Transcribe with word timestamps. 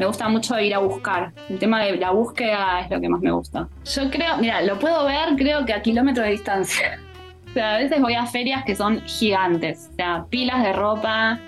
me 0.00 0.06
gusta 0.06 0.30
mucho 0.30 0.58
ir 0.58 0.74
a 0.74 0.78
buscar. 0.78 1.30
El 1.50 1.58
tema 1.58 1.84
de 1.84 1.94
la 1.98 2.10
búsqueda 2.12 2.80
es 2.80 2.90
lo 2.90 2.98
que 3.02 3.08
más 3.10 3.20
me 3.20 3.30
gusta. 3.30 3.68
Yo 3.84 4.10
creo, 4.10 4.38
mira, 4.38 4.62
lo 4.62 4.78
puedo 4.78 5.04
ver 5.04 5.36
creo 5.36 5.66
que 5.66 5.74
a 5.74 5.82
kilómetros 5.82 6.24
de 6.24 6.32
distancia. 6.32 6.98
O 7.50 7.52
sea, 7.52 7.74
a 7.74 7.78
veces 7.78 8.00
voy 8.00 8.14
a 8.14 8.26
ferias 8.26 8.64
que 8.64 8.76
son 8.76 9.00
gigantes. 9.00 9.88
O 9.90 9.96
sea, 9.96 10.24
pilas 10.30 10.62
de 10.62 10.72
ropa. 10.72 11.40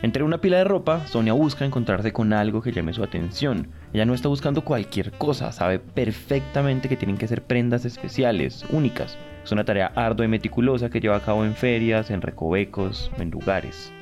Entre 0.00 0.22
una 0.22 0.38
pila 0.38 0.56
de 0.56 0.64
ropa, 0.64 1.06
Sonia 1.06 1.34
busca 1.34 1.66
encontrarse 1.66 2.10
con 2.10 2.32
algo 2.32 2.62
que 2.62 2.72
llame 2.72 2.94
su 2.94 3.04
atención. 3.04 3.68
Ella 3.92 4.06
no 4.06 4.14
está 4.14 4.28
buscando 4.28 4.64
cualquier 4.64 5.12
cosa, 5.12 5.52
sabe 5.52 5.78
perfectamente 5.78 6.88
que 6.88 6.96
tienen 6.96 7.18
que 7.18 7.28
ser 7.28 7.42
prendas 7.42 7.84
especiales, 7.84 8.64
únicas. 8.70 9.18
Es 9.44 9.52
una 9.52 9.64
tarea 9.64 9.92
ardua 9.94 10.24
y 10.24 10.28
meticulosa 10.28 10.88
que 10.88 11.00
lleva 11.00 11.16
a 11.16 11.20
cabo 11.20 11.44
en 11.44 11.54
ferias, 11.54 12.10
en 12.10 12.22
recovecos, 12.22 13.12
en 13.18 13.30
lugares. 13.30 13.92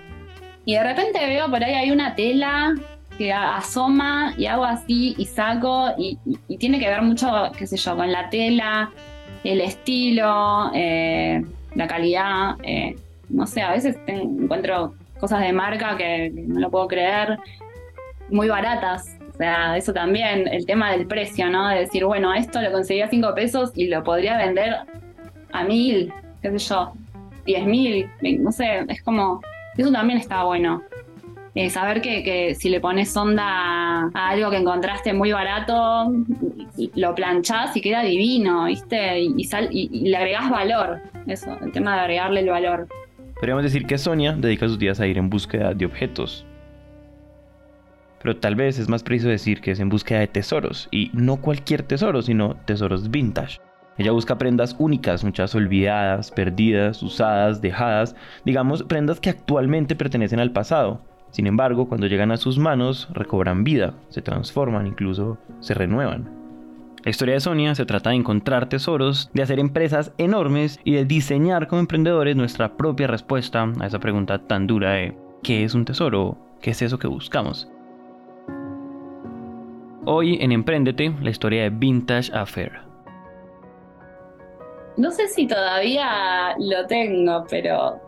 Y 0.64 0.74
de 0.74 0.84
repente 0.84 1.18
veo 1.26 1.50
por 1.50 1.64
ahí 1.64 1.74
hay 1.74 1.90
una 1.90 2.14
tela 2.14 2.76
que 3.20 3.34
asoma 3.34 4.32
y 4.38 4.46
hago 4.46 4.64
así 4.64 5.14
y 5.18 5.26
saco 5.26 5.90
y, 5.98 6.16
tiene 6.56 6.80
que 6.80 6.88
ver 6.88 7.02
mucho, 7.02 7.28
qué 7.54 7.66
sé 7.66 7.76
yo, 7.76 7.94
con 7.94 8.10
la 8.10 8.30
tela, 8.30 8.90
el 9.44 9.60
estilo, 9.60 10.70
eh, 10.74 11.44
la 11.74 11.86
calidad. 11.86 12.56
Eh, 12.62 12.96
no 13.28 13.46
sé, 13.46 13.60
a 13.60 13.72
veces 13.72 13.98
encuentro 14.06 14.94
cosas 15.18 15.42
de 15.42 15.52
marca 15.52 15.98
que, 15.98 16.32
no 16.34 16.60
lo 16.60 16.70
puedo 16.70 16.88
creer, 16.88 17.38
muy 18.30 18.48
baratas. 18.48 19.18
O 19.34 19.36
sea, 19.36 19.76
eso 19.76 19.92
también, 19.92 20.48
el 20.48 20.64
tema 20.64 20.90
del 20.90 21.06
precio, 21.06 21.50
¿no? 21.50 21.68
De 21.68 21.80
decir, 21.80 22.06
bueno, 22.06 22.32
esto 22.32 22.62
lo 22.62 22.72
conseguí 22.72 23.02
a 23.02 23.10
5 23.10 23.34
pesos 23.34 23.70
y 23.74 23.88
lo 23.88 24.02
podría 24.02 24.38
vender 24.38 24.76
a 25.52 25.64
mil, 25.64 26.10
qué 26.40 26.52
sé 26.52 26.58
yo, 26.70 26.94
10 27.44 27.66
mil, 27.66 28.10
no 28.38 28.50
sé, 28.50 28.86
es 28.88 29.02
como, 29.02 29.42
eso 29.76 29.92
también 29.92 30.18
está 30.18 30.42
bueno. 30.44 30.82
Eh, 31.54 31.68
saber 31.68 32.00
que, 32.00 32.54
si 32.54 32.68
le 32.68 32.80
pones 32.80 33.16
onda 33.16 34.10
a 34.14 34.28
algo 34.28 34.50
que 34.50 34.56
encontraste 34.56 35.12
muy 35.12 35.32
barato, 35.32 36.12
lo 36.94 37.14
planchás 37.14 37.76
y 37.76 37.80
queda 37.80 38.02
divino, 38.02 38.66
¿viste? 38.66 39.20
Y, 39.20 39.48
y, 39.70 40.08
le 40.08 40.16
agregás 40.16 40.48
valor. 40.48 41.00
Eso, 41.26 41.56
el 41.60 41.72
tema 41.72 41.94
de 41.94 42.00
agregarle 42.02 42.40
el 42.40 42.50
valor. 42.50 42.88
Podríamos 43.34 43.64
decir 43.64 43.86
que 43.86 43.98
Sonia 43.98 44.32
dedica 44.32 44.68
sus 44.68 44.78
días 44.78 45.00
a 45.00 45.06
ir 45.06 45.18
en 45.18 45.28
búsqueda 45.28 45.74
de 45.74 45.86
objetos. 45.86 46.46
Pero 48.22 48.36
tal 48.36 48.54
vez 48.54 48.78
es 48.78 48.88
más 48.88 49.02
preciso 49.02 49.28
decir 49.28 49.60
que 49.60 49.72
es 49.72 49.80
en 49.80 49.88
búsqueda 49.88 50.20
de 50.20 50.28
tesoros, 50.28 50.88
y 50.90 51.10
no 51.14 51.38
cualquier 51.38 51.82
tesoro, 51.82 52.22
sino 52.22 52.54
tesoros 52.66 53.10
vintage. 53.10 53.58
Ella 53.96 54.12
busca 54.12 54.38
prendas 54.38 54.76
únicas, 54.78 55.24
muchas 55.24 55.54
olvidadas, 55.54 56.30
perdidas, 56.30 57.02
usadas, 57.02 57.60
dejadas, 57.60 58.14
digamos, 58.44 58.82
prendas 58.84 59.20
que 59.20 59.30
actualmente 59.30 59.96
pertenecen 59.96 60.38
al 60.38 60.52
pasado, 60.52 61.02
sin 61.30 61.46
embargo, 61.46 61.88
cuando 61.88 62.06
llegan 62.06 62.32
a 62.32 62.36
sus 62.36 62.58
manos, 62.58 63.08
recobran 63.12 63.64
vida, 63.64 63.94
se 64.08 64.22
transforman, 64.22 64.86
incluso 64.86 65.38
se 65.60 65.74
renuevan. 65.74 66.40
La 67.02 67.10
historia 67.10 67.34
de 67.34 67.40
Sonia 67.40 67.74
se 67.74 67.86
trata 67.86 68.10
de 68.10 68.16
encontrar 68.16 68.68
tesoros, 68.68 69.30
de 69.32 69.42
hacer 69.42 69.58
empresas 69.58 70.12
enormes 70.18 70.78
y 70.84 70.92
de 70.92 71.06
diseñar 71.06 71.66
como 71.66 71.80
emprendedores 71.80 72.36
nuestra 72.36 72.76
propia 72.76 73.06
respuesta 73.06 73.72
a 73.80 73.86
esa 73.86 74.00
pregunta 74.00 74.38
tan 74.38 74.66
dura 74.66 74.92
de 74.92 75.16
¿qué 75.42 75.64
es 75.64 75.74
un 75.74 75.86
tesoro? 75.86 76.36
¿Qué 76.60 76.72
es 76.72 76.82
eso 76.82 76.98
que 76.98 77.06
buscamos? 77.08 77.70
Hoy 80.04 80.36
en 80.42 80.52
Emprendete, 80.52 81.14
la 81.22 81.30
historia 81.30 81.62
de 81.62 81.70
Vintage 81.70 82.30
Affair. 82.34 82.72
No 84.98 85.10
sé 85.10 85.28
si 85.28 85.46
todavía 85.46 86.54
lo 86.58 86.86
tengo, 86.86 87.46
pero 87.48 87.98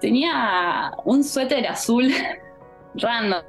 tenía 0.00 0.92
un 1.04 1.22
suéter 1.22 1.66
azul 1.68 2.10
random, 2.94 3.42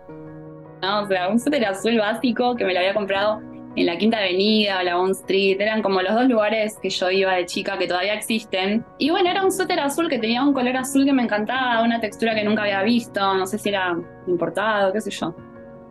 ¿no? 0.81 1.03
O 1.03 1.07
sea, 1.07 1.29
un 1.29 1.39
suéter 1.39 1.65
azul 1.65 1.97
básico 1.97 2.55
que 2.55 2.65
me 2.65 2.73
lo 2.73 2.79
había 2.79 2.93
comprado 2.93 3.41
en 3.75 3.85
la 3.85 3.97
Quinta 3.97 4.17
Avenida 4.17 4.79
o 4.79 4.83
la 4.83 4.95
Bond 4.95 5.11
Street, 5.11 5.59
eran 5.59 5.81
como 5.81 6.01
los 6.01 6.13
dos 6.13 6.27
lugares 6.27 6.77
que 6.81 6.89
yo 6.89 7.11
iba 7.11 7.33
de 7.33 7.45
chica 7.45 7.77
que 7.77 7.87
todavía 7.87 8.13
existen. 8.13 8.85
Y 8.97 9.09
bueno, 9.09 9.29
era 9.29 9.43
un 9.43 9.51
suéter 9.51 9.79
azul 9.79 10.09
que 10.09 10.17
tenía 10.17 10.43
un 10.43 10.53
color 10.53 10.77
azul 10.77 11.05
que 11.05 11.13
me 11.13 11.23
encantaba, 11.23 11.83
una 11.83 11.99
textura 11.99 12.33
que 12.33 12.43
nunca 12.43 12.63
había 12.63 12.81
visto, 12.83 13.35
no 13.35 13.45
sé 13.45 13.57
si 13.57 13.69
era 13.69 13.95
importado, 14.27 14.93
qué 14.93 15.01
sé 15.01 15.11
yo. 15.11 15.35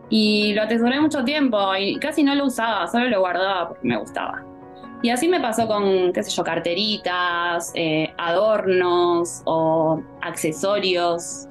Y 0.09 0.53
lo 0.53 0.63
atesoré 0.63 0.99
mucho 0.99 1.23
tiempo 1.23 1.75
y 1.75 1.97
casi 1.97 2.23
no 2.23 2.33
lo 2.35 2.45
usaba, 2.45 2.87
solo 2.87 3.07
lo 3.07 3.19
guardaba 3.19 3.69
porque 3.69 3.87
me 3.87 3.97
gustaba. 3.97 4.43
Y 5.01 5.09
así 5.09 5.27
me 5.27 5.39
pasó 5.39 5.67
con, 5.67 6.11
qué 6.13 6.23
sé 6.23 6.31
yo, 6.31 6.43
carteritas, 6.43 7.71
eh, 7.75 8.11
adornos 8.17 9.43
o 9.45 10.01
accesorios 10.21 11.47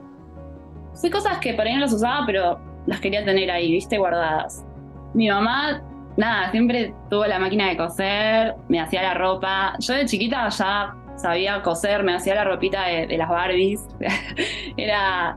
Sí, 0.94 1.10
cosas 1.10 1.38
que 1.38 1.55
por 1.55 1.66
ahí 1.66 1.75
no 1.75 1.81
las 1.81 1.93
usaba, 1.93 2.25
pero 2.27 2.59
las 2.87 3.00
quería 3.00 3.25
tener 3.25 3.50
ahí, 3.50 3.72
viste, 3.72 3.99
guardadas. 3.99 4.65
Mi 5.12 5.28
mamá, 5.28 5.82
nada, 6.16 6.50
siempre 6.50 6.94
tuvo 7.10 7.27
la 7.27 7.38
máquina 7.38 7.69
de 7.69 7.77
coser, 7.77 8.55
me 8.69 8.81
hacía 8.81 9.03
la 9.03 9.15
ropa. 9.15 9.75
Yo 9.81 9.94
de 9.94 10.06
chiquita 10.06 10.49
ya 10.49 10.94
sabía 11.16 11.62
coser, 11.62 12.03
me 12.05 12.15
hacía 12.15 12.34
la 12.34 12.44
ropita 12.44 12.87
de, 12.87 13.16
las 13.16 13.28
Barbies. 13.28 13.87
Era 14.77 15.37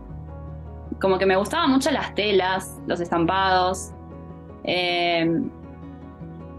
como 1.02 1.18
que 1.18 1.26
me 1.26 1.36
gustaban 1.36 1.72
mucho 1.72 1.92
las 1.92 2.14
telas, 2.16 2.80
los 2.88 3.00
estampados. 3.00 3.94
Em, 4.64 5.50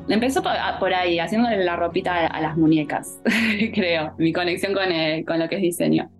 empezó 0.09 0.43
por, 0.43 0.95
ahí, 0.95 1.19
haciéndole 1.19 1.65
la 1.65 1.77
ropita 1.77 2.27
a, 2.27 2.41
las 2.41 2.57
muñecas, 2.57 3.21
creo, 3.75 4.15
mi 4.19 4.33
conexión 4.33 4.73
con, 4.73 4.85
con 5.25 5.39
lo 5.39 5.49
que 5.49 5.57
es 5.57 5.63
diseño. 5.63 6.11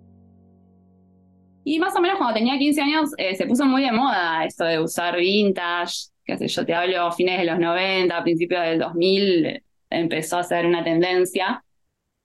Y 1.63 1.79
más 1.79 1.95
o 1.95 2.01
menos 2.01 2.17
cuando 2.17 2.33
tenía 2.35 2.57
15 2.57 2.81
años 2.81 3.11
eh, 3.17 3.35
se 3.35 3.45
puso 3.45 3.65
muy 3.65 3.83
de 3.83 3.91
moda 3.91 4.45
esto 4.45 4.63
de 4.63 4.79
usar 4.79 5.17
vintage, 5.17 6.09
qué 6.25 6.37
sé 6.37 6.47
yo, 6.47 6.65
te 6.65 6.73
hablo 6.73 7.11
fines 7.11 7.39
de 7.39 7.45
los 7.45 7.59
90, 7.59 8.23
principios 8.23 8.61
del 8.63 8.79
2000, 8.79 9.63
empezó 9.89 10.37
a 10.37 10.43
ser 10.43 10.65
una 10.65 10.83
tendencia. 10.83 11.63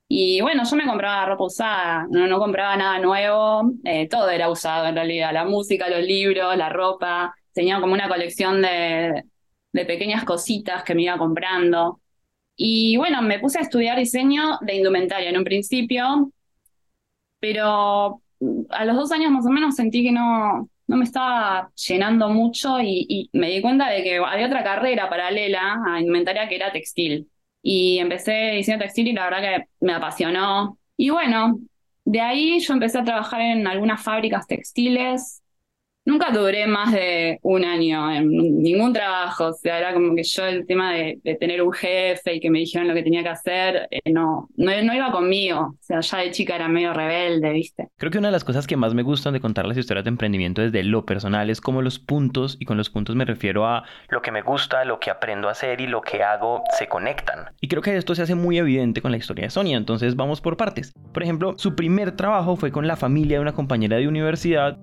Y 0.08 0.40
bueno, 0.42 0.62
yo 0.68 0.76
me 0.76 0.86
compraba 0.86 1.26
ropa 1.26 1.44
usada, 1.44 2.06
no, 2.10 2.26
no 2.26 2.38
compraba 2.38 2.76
nada 2.76 2.98
nuevo, 3.00 3.72
eh, 3.84 4.08
todo 4.08 4.30
era 4.30 4.50
usado 4.50 4.86
en 4.86 4.94
realidad, 4.96 5.32
la 5.32 5.44
música, 5.44 5.88
los 5.88 6.02
libros, 6.02 6.56
la 6.56 6.68
ropa, 6.68 7.34
tenía 7.52 7.80
como 7.80 7.94
una 7.94 8.08
colección 8.08 8.62
de, 8.62 9.24
de 9.72 9.84
pequeñas 9.86 10.24
cositas 10.24 10.84
que 10.84 10.94
me 10.94 11.02
iba 11.04 11.18
comprando. 11.18 12.00
Y 12.56 12.96
bueno, 12.96 13.22
me 13.22 13.40
puse 13.40 13.58
a 13.58 13.62
estudiar 13.62 13.98
diseño 13.98 14.58
de 14.62 14.76
indumentaria 14.76 15.30
en 15.30 15.38
un 15.38 15.44
principio, 15.44 16.30
pero 17.40 18.22
a 18.70 18.84
los 18.84 18.96
dos 18.96 19.12
años 19.12 19.30
más 19.30 19.46
o 19.46 19.50
menos 19.50 19.76
sentí 19.76 20.02
que 20.02 20.12
no, 20.12 20.68
no 20.86 20.96
me 20.96 21.04
estaba 21.04 21.70
llenando 21.74 22.28
mucho 22.28 22.80
y, 22.80 23.30
me 23.32 23.50
di 23.50 23.62
cuenta 23.62 23.88
de 23.88 24.02
que 24.02 24.16
había 24.18 24.46
otra 24.46 24.64
carrera 24.64 25.08
paralela 25.08 25.80
a 25.86 26.00
indumentaria 26.00 26.48
que 26.48 26.56
era 26.56 26.72
textil. 26.72 27.28
Y 27.62 27.98
empecé 27.98 28.52
diseño 28.52 28.78
textil 28.78 29.08
y 29.08 29.12
la 29.12 29.24
verdad 29.24 29.40
que 29.40 29.68
me 29.80 29.94
apasionó. 29.94 30.78
Y 30.96 31.10
bueno, 31.10 31.58
de 32.04 32.20
ahí 32.20 32.60
yo 32.60 32.74
empecé 32.74 32.98
a 32.98 33.04
trabajar 33.04 33.40
en 33.40 33.66
algunas 33.66 34.02
fábricas 34.02 34.46
textiles 34.46 35.42
Nunca 36.06 36.30
duré 36.30 36.66
más 36.66 36.92
de 36.92 37.38
un 37.42 37.64
año 37.64 38.12
en 38.12 38.28
ningún 38.28 38.92
trabajo, 38.92 39.46
o 39.46 39.52
sea, 39.54 39.78
era 39.78 39.94
como 39.94 40.14
que 40.14 40.22
yo 40.22 40.44
el 40.44 40.66
tema 40.66 40.92
de, 40.92 41.18
tener 41.40 41.62
un 41.62 41.72
jefe 41.72 42.34
y 42.34 42.40
que 42.40 42.50
me 42.50 42.58
dijeran 42.58 42.88
lo 42.88 42.94
que 42.94 43.02
tenía 43.02 43.22
que 43.22 43.30
hacer, 43.30 43.88
eh, 43.90 44.12
no, 44.12 44.48
no, 44.56 44.94
iba 44.94 45.10
conmigo, 45.10 45.60
o 45.60 45.76
sea, 45.80 46.00
ya 46.00 46.18
de 46.18 46.30
chica 46.30 46.56
era 46.56 46.68
medio 46.68 46.92
rebelde, 46.92 47.50
¿viste? 47.52 47.88
Creo 47.96 48.10
que 48.10 48.18
una 48.18 48.28
de 48.28 48.32
las 48.32 48.44
cosas 48.44 48.66
que 48.66 48.76
más 48.76 48.92
me 48.92 49.02
gustan 49.02 49.32
de 49.32 49.40
contar 49.40 49.64
las 49.66 49.78
historias 49.78 50.04
de 50.04 50.10
emprendimiento 50.10 50.60
desde 50.60 50.82
lo 50.82 51.06
personal 51.06 51.48
es 51.48 51.62
como 51.62 51.80
los 51.80 51.98
puntos, 51.98 52.58
y 52.60 52.66
con 52.66 52.76
los 52.76 52.90
puntos 52.90 53.16
me 53.16 53.24
refiero 53.24 53.66
a 53.66 53.84
lo 54.10 54.20
que 54.20 54.30
me 54.30 54.42
gusta, 54.42 54.84
lo 54.84 55.00
que 55.00 55.10
aprendo 55.10 55.48
a 55.48 55.52
hacer 55.52 55.80
y 55.80 55.86
lo 55.86 56.02
que 56.02 56.22
hago 56.22 56.62
se 56.76 56.86
conectan. 56.86 57.46
Y 57.62 57.68
creo 57.68 57.80
que 57.80 57.96
esto 57.96 58.14
se 58.14 58.22
hace 58.22 58.34
muy 58.34 58.58
evidente 58.58 59.00
con 59.00 59.10
la 59.10 59.16
historia 59.16 59.44
de 59.44 59.50
Sonia, 59.50 59.78
entonces 59.78 60.16
vamos 60.16 60.42
por 60.42 60.58
partes. 60.58 60.92
Por 61.14 61.22
ejemplo, 61.22 61.54
su 61.56 61.74
primer 61.74 62.12
trabajo 62.12 62.56
fue 62.56 62.70
con 62.70 62.86
la 62.86 62.96
familia 62.96 63.38
de 63.38 63.42
una 63.42 63.54
compañera 63.54 63.96
de 63.96 64.06
universidad 64.06 64.78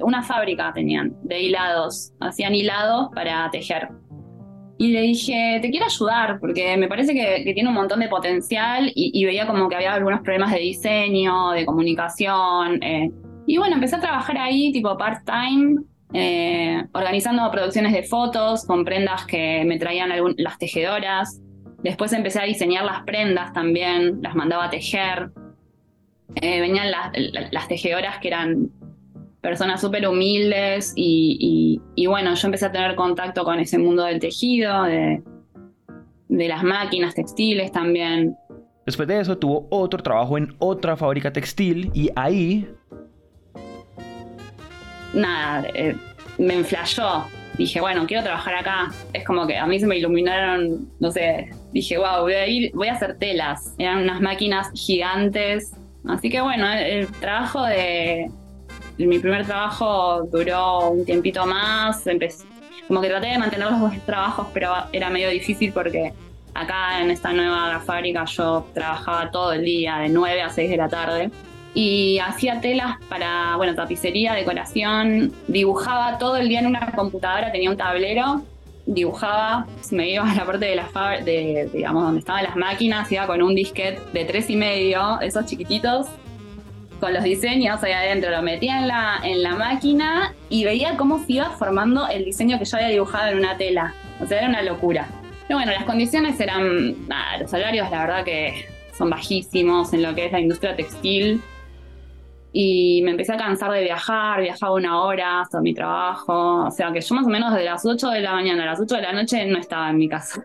una 0.00 0.22
fábrica 0.22 0.72
tenían 0.72 1.14
de 1.22 1.42
hilados, 1.42 2.12
hacían 2.20 2.54
hilados 2.54 3.08
para 3.14 3.50
tejer. 3.50 3.88
Y 4.78 4.88
le 4.92 5.00
dije, 5.00 5.58
te 5.62 5.70
quiero 5.70 5.86
ayudar 5.86 6.38
porque 6.38 6.76
me 6.76 6.86
parece 6.86 7.14
que, 7.14 7.52
tiene 7.54 7.68
un 7.68 7.74
montón 7.74 8.00
de 8.00 8.08
potencial 8.08 8.92
y, 8.94 9.24
veía 9.24 9.46
como 9.46 9.68
que 9.68 9.76
había 9.76 9.94
algunos 9.94 10.20
problemas 10.20 10.52
de 10.52 10.58
diseño, 10.58 11.52
de 11.52 11.64
comunicación. 11.64 12.82
Eh. 12.82 13.10
Y 13.46 13.56
bueno, 13.56 13.76
empecé 13.76 13.96
a 13.96 14.00
trabajar 14.00 14.36
ahí 14.36 14.72
tipo 14.72 14.96
part-time, 14.98 15.82
eh, 16.12 16.84
organizando 16.92 17.50
producciones 17.50 17.92
de 17.92 18.02
fotos 18.02 18.66
con 18.66 18.84
prendas 18.84 19.24
que 19.24 19.64
me 19.64 19.78
traían 19.78 20.10
las 20.36 20.58
tejedoras. 20.58 21.40
Después 21.82 22.12
empecé 22.12 22.40
a 22.40 22.44
diseñar 22.44 22.84
las 22.84 23.02
prendas 23.04 23.54
también, 23.54 24.20
las 24.20 24.34
mandaba 24.34 24.66
a 24.66 24.70
tejer. 24.70 25.30
Eh, 26.34 26.60
venían 26.60 26.90
las 27.50 27.68
tejedoras 27.68 28.18
que 28.18 28.28
eran 28.28 28.70
personas 29.40 29.80
súper 29.80 30.06
humildes 30.08 30.92
y, 30.96 31.80
bueno, 32.06 32.34
yo 32.34 32.48
empecé 32.48 32.66
a 32.66 32.72
tener 32.72 32.94
contacto 32.94 33.44
con 33.44 33.58
ese 33.58 33.78
mundo 33.78 34.04
del 34.04 34.18
tejido, 34.18 34.84
de, 34.84 35.22
las 36.28 36.62
máquinas 36.62 37.14
textiles 37.14 37.72
también. 37.72 38.36
Después 38.84 39.08
de 39.08 39.20
eso 39.20 39.38
tuvo 39.38 39.66
otro 39.70 40.02
trabajo 40.02 40.38
en 40.38 40.54
otra 40.58 40.96
fábrica 40.96 41.32
textil 41.32 41.90
y 41.94 42.10
ahí... 42.14 42.68
Nada, 45.14 45.66
eh, 45.74 45.96
me 46.38 46.54
enflayó, 46.54 47.24
dije, 47.56 47.80
bueno, 47.80 48.06
quiero 48.06 48.22
trabajar 48.22 48.54
acá. 48.54 48.92
Es 49.12 49.24
como 49.24 49.46
que 49.46 49.56
a 49.56 49.66
mí 49.66 49.78
se 49.80 49.86
me 49.86 49.96
iluminaron, 49.96 50.90
no 51.00 51.10
sé, 51.10 51.50
dije, 51.72 51.98
wow, 51.98 52.22
voy 52.22 52.34
a 52.34 52.46
ir, 52.46 52.70
voy 52.74 52.88
a 52.88 52.94
hacer 52.94 53.18
telas. 53.18 53.74
Eran 53.78 54.02
unas 54.02 54.20
máquinas 54.20 54.70
gigantes. 54.74 55.72
Así 56.06 56.30
que 56.30 56.40
bueno, 56.40 56.70
el, 56.72 57.08
trabajo 57.08 57.64
de, 57.64 58.30
mi 58.98 59.18
primer 59.18 59.44
trabajo 59.44 60.22
duró 60.30 60.90
un 60.90 61.04
tiempito 61.04 61.44
más. 61.46 62.04
Como 62.88 63.00
que 63.00 63.08
traté 63.08 63.28
de 63.28 63.38
mantener 63.38 63.70
los 63.70 63.80
dos 63.80 63.92
trabajos, 64.06 64.46
pero 64.54 64.72
era 64.92 65.10
medio 65.10 65.28
difícil 65.28 65.72
porque 65.72 66.12
acá 66.54 67.02
en 67.02 67.10
esta 67.10 67.32
nueva 67.32 67.80
fábrica 67.80 68.24
yo 68.24 68.66
trabajaba 68.72 69.30
todo 69.30 69.52
el 69.52 69.64
día, 69.64 69.98
de 69.98 70.08
9 70.08 70.42
a 70.42 70.50
6 70.50 70.70
de 70.70 70.76
la 70.76 70.88
tarde 70.88 71.30
y 71.74 72.18
hacía 72.20 72.60
telas 72.62 72.96
para, 73.10 73.54
bueno, 73.56 73.74
tapicería, 73.74 74.32
decoración, 74.32 75.32
dibujaba 75.46 76.16
todo 76.16 76.36
el 76.36 76.48
día 76.48 76.60
en 76.60 76.68
una 76.68 76.90
computadora, 76.92 77.52
tenía 77.52 77.70
un 77.70 77.76
tablero, 77.76 78.42
dibujaba, 78.86 79.66
me 79.90 80.08
iba 80.08 80.30
a 80.30 80.34
la 80.34 80.46
parte 80.46 80.64
de 80.64 80.76
la 80.76 80.88
de, 81.22 81.68
digamos, 81.74 82.02
donde 82.02 82.20
estaban 82.20 82.44
las 82.44 82.56
máquinas, 82.56 83.12
iba 83.12 83.26
con 83.26 83.42
un 83.42 83.54
disquete 83.54 84.00
de 84.14 84.24
tres 84.24 84.48
y 84.48 84.56
medio, 84.56 85.20
esos 85.20 85.44
chiquititos, 85.44 86.06
con 87.00 87.12
los 87.12 87.22
diseños 87.22 87.82
ahí 87.82 87.92
adentro, 87.92 88.30
lo 88.30 88.42
metía 88.42 88.78
en 88.78 88.88
la, 88.88 89.20
en 89.22 89.42
la 89.42 89.54
máquina 89.54 90.34
y 90.48 90.64
veía 90.64 90.96
cómo 90.96 91.18
se 91.24 91.34
iba 91.34 91.50
formando 91.50 92.08
el 92.08 92.24
diseño 92.24 92.58
que 92.58 92.64
yo 92.64 92.76
había 92.76 92.88
dibujado 92.88 93.30
en 93.30 93.38
una 93.38 93.56
tela. 93.56 93.94
O 94.20 94.26
sea, 94.26 94.38
era 94.38 94.48
una 94.48 94.62
locura. 94.62 95.08
Pero 95.46 95.58
bueno, 95.58 95.72
las 95.72 95.84
condiciones 95.84 96.40
eran, 96.40 97.06
nada, 97.08 97.38
los 97.38 97.50
salarios 97.50 97.90
la 97.90 98.00
verdad 98.00 98.24
que 98.24 98.66
son 98.96 99.10
bajísimos 99.10 99.92
en 99.92 100.02
lo 100.02 100.14
que 100.14 100.26
es 100.26 100.32
la 100.32 100.40
industria 100.40 100.74
textil 100.74 101.40
y 102.52 103.02
me 103.02 103.10
empecé 103.10 103.34
a 103.34 103.36
cansar 103.36 103.70
de 103.70 103.82
viajar, 103.82 104.40
viajaba 104.40 104.74
una 104.74 105.02
hora 105.02 105.42
hasta 105.42 105.60
mi 105.60 105.74
trabajo, 105.74 106.64
o 106.64 106.70
sea 106.70 106.90
que 106.90 107.02
yo 107.02 107.14
más 107.14 107.26
o 107.26 107.28
menos 107.28 107.52
desde 107.52 107.66
las 107.66 107.84
8 107.84 108.08
de 108.08 108.20
la 108.20 108.32
mañana 108.32 108.62
a 108.62 108.66
las 108.66 108.80
8 108.80 108.96
de 108.96 109.02
la 109.02 109.12
noche 109.12 109.44
no 109.44 109.58
estaba 109.58 109.90
en 109.90 109.98
mi 109.98 110.08
casa. 110.08 110.42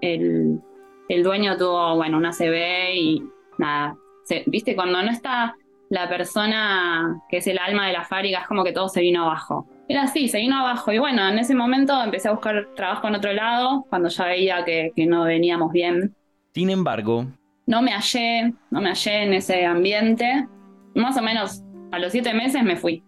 El, 0.00 0.60
el 1.08 1.22
dueño 1.24 1.56
tuvo, 1.56 1.96
bueno, 1.96 2.16
una 2.16 2.30
CB 2.30 2.94
y 2.94 3.22
nada, 3.58 3.96
viste, 4.46 4.76
cuando 4.76 5.02
no 5.02 5.10
está 5.10 5.56
la 5.92 6.08
persona 6.08 7.20
que 7.28 7.36
es 7.36 7.46
el 7.46 7.58
alma 7.58 7.86
de 7.86 7.92
la 7.92 8.02
fábrica, 8.02 8.40
es 8.40 8.46
como 8.46 8.64
que 8.64 8.72
todo 8.72 8.88
se 8.88 9.02
vino 9.02 9.24
abajo. 9.24 9.68
Era 9.88 10.04
así, 10.04 10.26
se 10.26 10.38
vino 10.38 10.56
abajo. 10.58 10.90
Y 10.90 10.98
bueno, 10.98 11.28
en 11.28 11.38
ese 11.38 11.54
momento 11.54 12.02
empecé 12.02 12.28
a 12.28 12.32
buscar 12.32 12.66
trabajo 12.74 13.08
en 13.08 13.16
otro 13.16 13.30
lado, 13.34 13.84
cuando 13.90 14.08
ya 14.08 14.24
veía 14.24 14.64
que, 14.64 14.90
que 14.96 15.04
no 15.04 15.24
veníamos 15.24 15.70
bien. 15.70 16.14
Sin 16.54 16.70
embargo... 16.70 17.26
No 17.66 17.82
me 17.82 17.92
hallé, 17.92 18.54
no 18.70 18.80
me 18.80 18.88
hallé 18.88 19.24
en 19.24 19.34
ese 19.34 19.66
ambiente 19.66 20.48
más 20.94 21.16
o 21.18 21.22
menos 21.22 21.62
a 21.90 21.98
los 21.98 22.12
siete 22.12 22.32
meses 22.32 22.62
me 22.62 22.76
fui. 22.76 23.02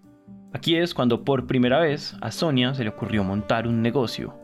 Aquí 0.52 0.76
es 0.76 0.92
cuando 0.92 1.24
por 1.24 1.46
primera 1.46 1.80
vez 1.80 2.14
a 2.20 2.30
Sonia 2.30 2.74
se 2.74 2.84
le 2.84 2.90
ocurrió 2.90 3.24
montar 3.24 3.66
un 3.66 3.80
negocio. 3.80 4.34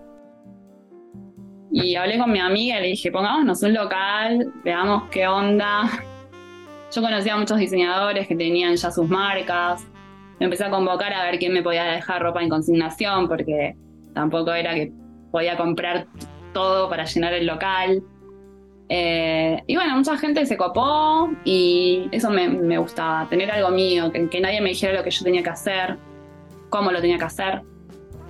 Y 1.71 1.95
hablé 1.95 2.19
con 2.19 2.33
mi 2.33 2.41
amiga 2.41 2.79
y 2.79 2.83
le 2.83 2.89
dije, 2.89 3.13
pongámonos 3.13 3.63
un 3.63 3.75
local, 3.75 4.51
veamos 4.65 5.05
qué 5.11 5.29
onda. 5.29 5.89
Yo 6.93 7.03
conocía 7.03 7.35
a 7.35 7.37
muchos 7.37 7.59
diseñadores 7.59 8.27
que 8.27 8.35
tenían 8.35 8.75
ya 8.75 8.91
sus 8.91 9.09
marcas. 9.09 9.87
Me 10.39 10.47
empecé 10.47 10.65
a 10.65 10.71
convocar 10.71 11.13
a 11.13 11.23
ver 11.25 11.39
quién 11.39 11.53
me 11.53 11.63
podía 11.63 11.85
dejar 11.85 12.23
ropa 12.23 12.43
en 12.43 12.49
consignación, 12.49 13.29
porque 13.29 13.77
tampoco 14.15 14.53
era 14.53 14.75
que 14.75 14.93
podía 15.31 15.57
comprar 15.57 16.07
todo 16.53 16.89
para 16.89 17.05
llenar 17.05 17.33
el 17.35 17.47
local. 17.47 18.03
Eh, 18.89 19.63
y 19.69 19.77
bueno, 19.77 19.97
mucha 19.97 20.19
gente 20.19 20.45
se 20.47 20.57
copó 20.57 21.31
y 21.45 22.09
eso 22.11 22.29
me, 22.29 22.77
gustaba, 22.79 23.29
tener 23.29 23.49
algo 23.53 23.71
mío, 23.71 24.11
que, 24.11 24.41
nadie 24.41 24.61
me 24.61 24.71
dijera 24.71 24.95
lo 24.95 25.05
que 25.05 25.13
yo 25.13 25.23
tenía 25.23 25.45
que 25.45 25.51
hacer, 25.51 25.97
cómo 26.71 26.91
lo 26.91 27.01
tenía 27.01 27.19
que 27.19 27.25
hacer. 27.25 27.63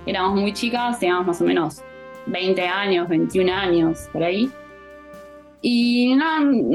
Éramos 0.05 0.39
muy 0.39 0.53
chicas, 0.53 0.99
teníamos 0.99 1.25
más 1.25 1.41
o 1.41 1.45
menos 1.45 1.81
20 2.27 2.67
años, 2.67 3.09
21 3.09 3.51
años, 3.51 4.07
por 4.13 4.23
ahí. 4.23 4.51
Y 5.61 6.15
no, 6.15 6.25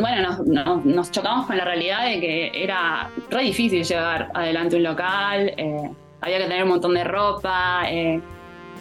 bueno, 0.00 0.38
nos, 0.85 1.11
chocamos 1.11 1.47
con 1.47 1.56
la 1.56 1.65
realidad 1.65 2.06
de 2.06 2.21
que 2.21 2.50
era 2.55 3.11
re 3.31 3.43
difícil 3.43 3.83
llevar 3.83 4.31
adelante 4.33 4.77
un 4.77 4.85
local, 4.85 5.53
eh, 5.56 5.91
había 6.21 6.38
que 6.38 6.44
tener 6.44 6.62
un 6.62 6.69
montón 6.69 6.94
de 6.94 7.03
ropa. 7.03 7.83
Eh, 7.88 8.21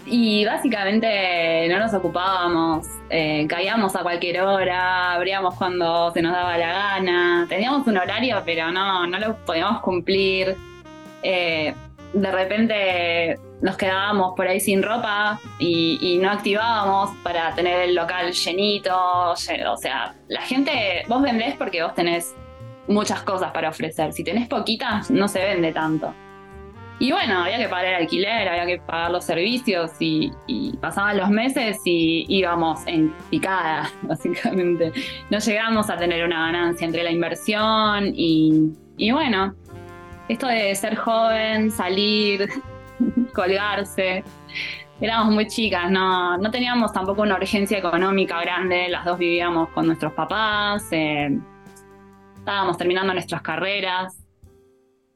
y 0.06 0.46
básicamente 0.46 1.68
no 1.68 1.80
nos 1.80 1.92
ocupábamos, 1.96 2.86
eh, 3.10 3.48
caíamos 3.50 3.96
a 3.96 4.04
cualquier 4.04 4.42
hora, 4.42 5.14
abríamos 5.14 5.56
cuando 5.56 6.12
se 6.12 6.22
nos 6.22 6.34
daba 6.34 6.56
la 6.60 6.68
gana, 6.72 7.46
teníamos 7.50 7.88
un 7.88 7.98
horario 7.98 8.40
pero 8.46 8.72
no, 8.72 9.08
no 9.08 9.18
lo 9.18 9.36
podíamos 9.38 9.82
cumplir. 9.82 10.56
De 11.24 12.32
repente 12.32 13.40
nos 13.62 13.78
quedábamos 13.78 14.34
por 14.36 14.48
ahí 14.48 14.60
sin 14.60 14.84
ropa 14.84 15.40
y, 15.60 16.20
no 16.22 16.32
activábamos 16.32 17.16
para 17.24 17.54
tener 17.56 17.90
el 17.90 17.96
local 17.96 18.32
llenito. 18.32 18.96
O 19.32 19.36
sea, 19.36 20.16
la 20.28 20.42
gente, 20.42 21.04
vos 21.08 21.22
vendés 21.22 21.56
porque 21.56 21.84
vos 21.84 21.94
tenés 21.94 22.36
muchas 22.88 23.24
cosas 23.24 23.52
para 23.52 23.70
ofrecer. 23.70 24.14
Si 24.14 24.24
tenés 24.24 24.48
poquitas, 24.48 25.10
no 25.10 25.28
se 25.28 25.40
vende 25.40 25.72
tanto. 25.72 26.14
Y 26.98 27.12
bueno, 27.12 27.44
había 27.44 27.58
que 27.58 27.68
pagar 27.68 27.86
el 27.88 27.96
alquiler, 27.96 28.48
había 28.48 28.66
que 28.66 28.80
pagar 28.80 29.12
los 29.12 29.26
servicios 29.26 29.92
y, 30.00 30.32
pasaban 30.80 31.18
los 31.18 31.30
meses 31.30 31.78
y 31.84 32.26
íbamos 32.30 32.86
en 32.88 33.14
picada, 33.30 33.90
básicamente. 34.02 34.94
No 35.30 35.40
llegamos 35.40 35.90
a 35.90 35.98
tener 35.98 36.24
una 36.24 36.46
ganancia 36.46 36.86
entre 36.86 37.04
la 37.04 37.12
inversión 37.12 38.14
y, 38.16 39.12
bueno, 39.12 39.54
esto 40.30 40.48
de 40.48 40.74
ser 40.76 40.96
joven, 40.96 41.70
salir, 41.70 42.50
colgarse. 43.34 44.24
Éramos 45.02 45.34
muy 45.34 45.48
chicas, 45.48 45.92
no, 45.92 46.38
no 46.38 46.50
teníamos 46.52 46.94
tampoco 46.94 47.24
una 47.24 47.36
urgencia 47.36 47.78
económica 47.78 48.40
grande, 48.40 48.88
las 48.88 49.04
dos 49.04 49.18
vivíamos 49.18 49.68
con 49.70 49.88
nuestros 49.88 50.14
papás, 50.14 50.88
eh, 50.92 51.38
estábamos 52.38 52.78
terminando 52.78 53.12
nuestras 53.12 53.42
carreras, 53.42 54.26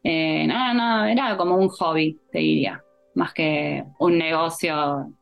eh, 0.03 0.45
no, 0.47 0.73
no, 0.73 1.05
era 1.05 1.35
como 1.37 1.55
un 1.55 1.69
hobby, 1.69 2.19
te 2.31 2.39
diría, 2.39 2.83
más 3.15 3.33
que 3.33 3.83
un 3.99 4.17
negocio. 4.17 5.13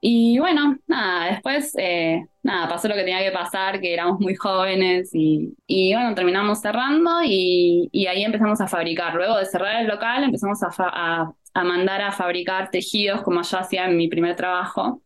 Y 0.00 0.38
bueno, 0.38 0.76
nada, 0.86 1.26
después, 1.32 1.74
eh, 1.78 2.26
nada, 2.42 2.68
pasó 2.68 2.88
lo 2.88 2.94
que 2.94 3.04
tenía 3.04 3.22
que 3.22 3.30
pasar, 3.30 3.80
que 3.80 3.94
éramos 3.94 4.20
muy 4.20 4.34
jóvenes 4.34 5.10
y, 5.14 5.54
y 5.66 5.94
bueno, 5.94 6.14
terminamos 6.14 6.60
cerrando 6.60 7.22
y, 7.24 7.88
y, 7.92 8.06
ahí 8.06 8.24
empezamos 8.24 8.60
a 8.60 8.66
fabricar. 8.66 9.14
Luego 9.14 9.38
de 9.38 9.46
cerrar 9.46 9.80
el 9.82 9.88
local, 9.88 10.24
empezamos 10.24 10.60
a, 10.62 10.68
a, 10.78 11.32
mandar 11.54 12.02
a 12.02 12.12
fabricar 12.12 12.70
tejidos 12.70 13.22
como 13.22 13.42
yo 13.42 13.58
hacía 13.58 13.86
en 13.86 13.96
mi 13.96 14.08
primer 14.08 14.36
trabajo, 14.36 15.02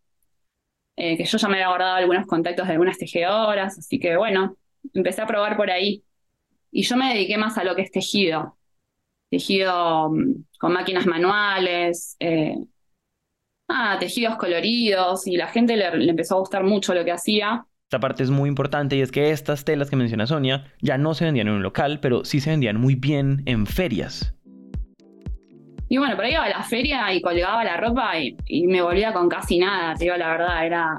eh, 0.97 1.17
que 1.17 1.25
yo 1.25 1.39
ya 1.39 1.49
me 1.49 1.55
había 1.55 1.69
guardado 1.69 1.97
algunos 1.97 2.27
contactos 2.27 2.67
de 2.67 2.73
algunas 2.73 2.99
tejedoras, 2.99 3.79
así 3.79 3.99
que 3.99 4.17
bueno, 4.17 4.57
empecé 4.95 5.23
a 5.23 5.27
probar 5.27 5.57
por 5.57 5.71
ahí. 5.71 6.03
Y 6.71 6.83
yo 6.83 6.97
me 6.97 7.13
dediqué 7.13 7.37
más 7.39 7.59
a 7.59 7.65
lo 7.65 7.75
que 7.75 7.83
es 7.83 7.91
tejido, 7.91 8.57
tejido 9.31 10.11
mm, 10.11 10.45
con 10.59 10.73
máquinas 10.73 11.07
manuales, 11.07 12.17
eh, 12.21 12.57
tejidos 13.99 14.37
coloridos 14.37 15.27
y 15.27 15.37
la 15.37 15.49
gente 15.49 15.77
le, 15.77 15.87
empezó 16.09 16.37
a 16.37 16.41
gustar 16.41 16.65
mucho 16.65 16.95
lo 16.95 17.05
que 17.05 17.13
hacía. 17.13 17.67
Esta 17.87 18.01
parte 18.01 18.23
es 18.23 18.31
muy 18.31 18.49
importante 18.49 18.97
y 18.97 19.01
es 19.01 19.13
que 19.13 19.31
estas 19.31 19.65
telas 19.65 19.91
que 19.91 19.97
menciona 19.97 20.27
Sonia 20.27 20.73
ya 20.81 20.99
no 20.99 21.15
se 21.15 21.25
vendían 21.25 21.49
en 21.49 21.55
un 21.55 21.63
local, 21.63 22.01
pero 22.01 22.25
sí 22.25 22.41
se 22.41 22.51
vendían 22.51 22.81
muy 22.81 22.95
bien 22.95 23.43
en 23.47 23.67
ferias. 23.67 24.36
Y 25.89 25.99
bueno, 25.99 26.17
ahí 26.21 26.33
iba 26.33 26.45
a 26.45 26.49
la 26.49 26.63
feria 26.63 27.13
y 27.13 27.21
colgaba 27.21 27.63
la 27.65 27.77
ropa 27.77 28.19
y, 28.19 28.67
me 28.67 28.83
volvía 28.83 29.13
con 29.13 29.29
casi 29.29 29.59
nada, 29.59 29.95
te 29.95 30.05
digo 30.05 30.17
la 30.17 30.31
verdad, 30.31 30.67
era, 30.67 30.99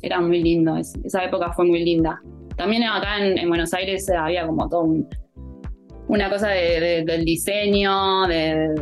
era 0.00 0.20
muy 0.20 0.42
lindo, 0.42 0.76
esa 0.76 1.24
época 1.24 1.52
fue 1.52 1.66
muy 1.66 1.84
linda. 1.84 2.20
También 2.56 2.84
acá 2.84 3.18
en 3.18 3.48
Buenos 3.48 3.74
Aires 3.74 4.08
había 4.10 4.46
como 4.46 4.68
todo 4.68 4.82
un, 4.82 5.08
una 6.08 6.30
cosa 6.30 6.48
del 6.48 7.24
diseño, 7.24 8.26
de, 8.26 8.74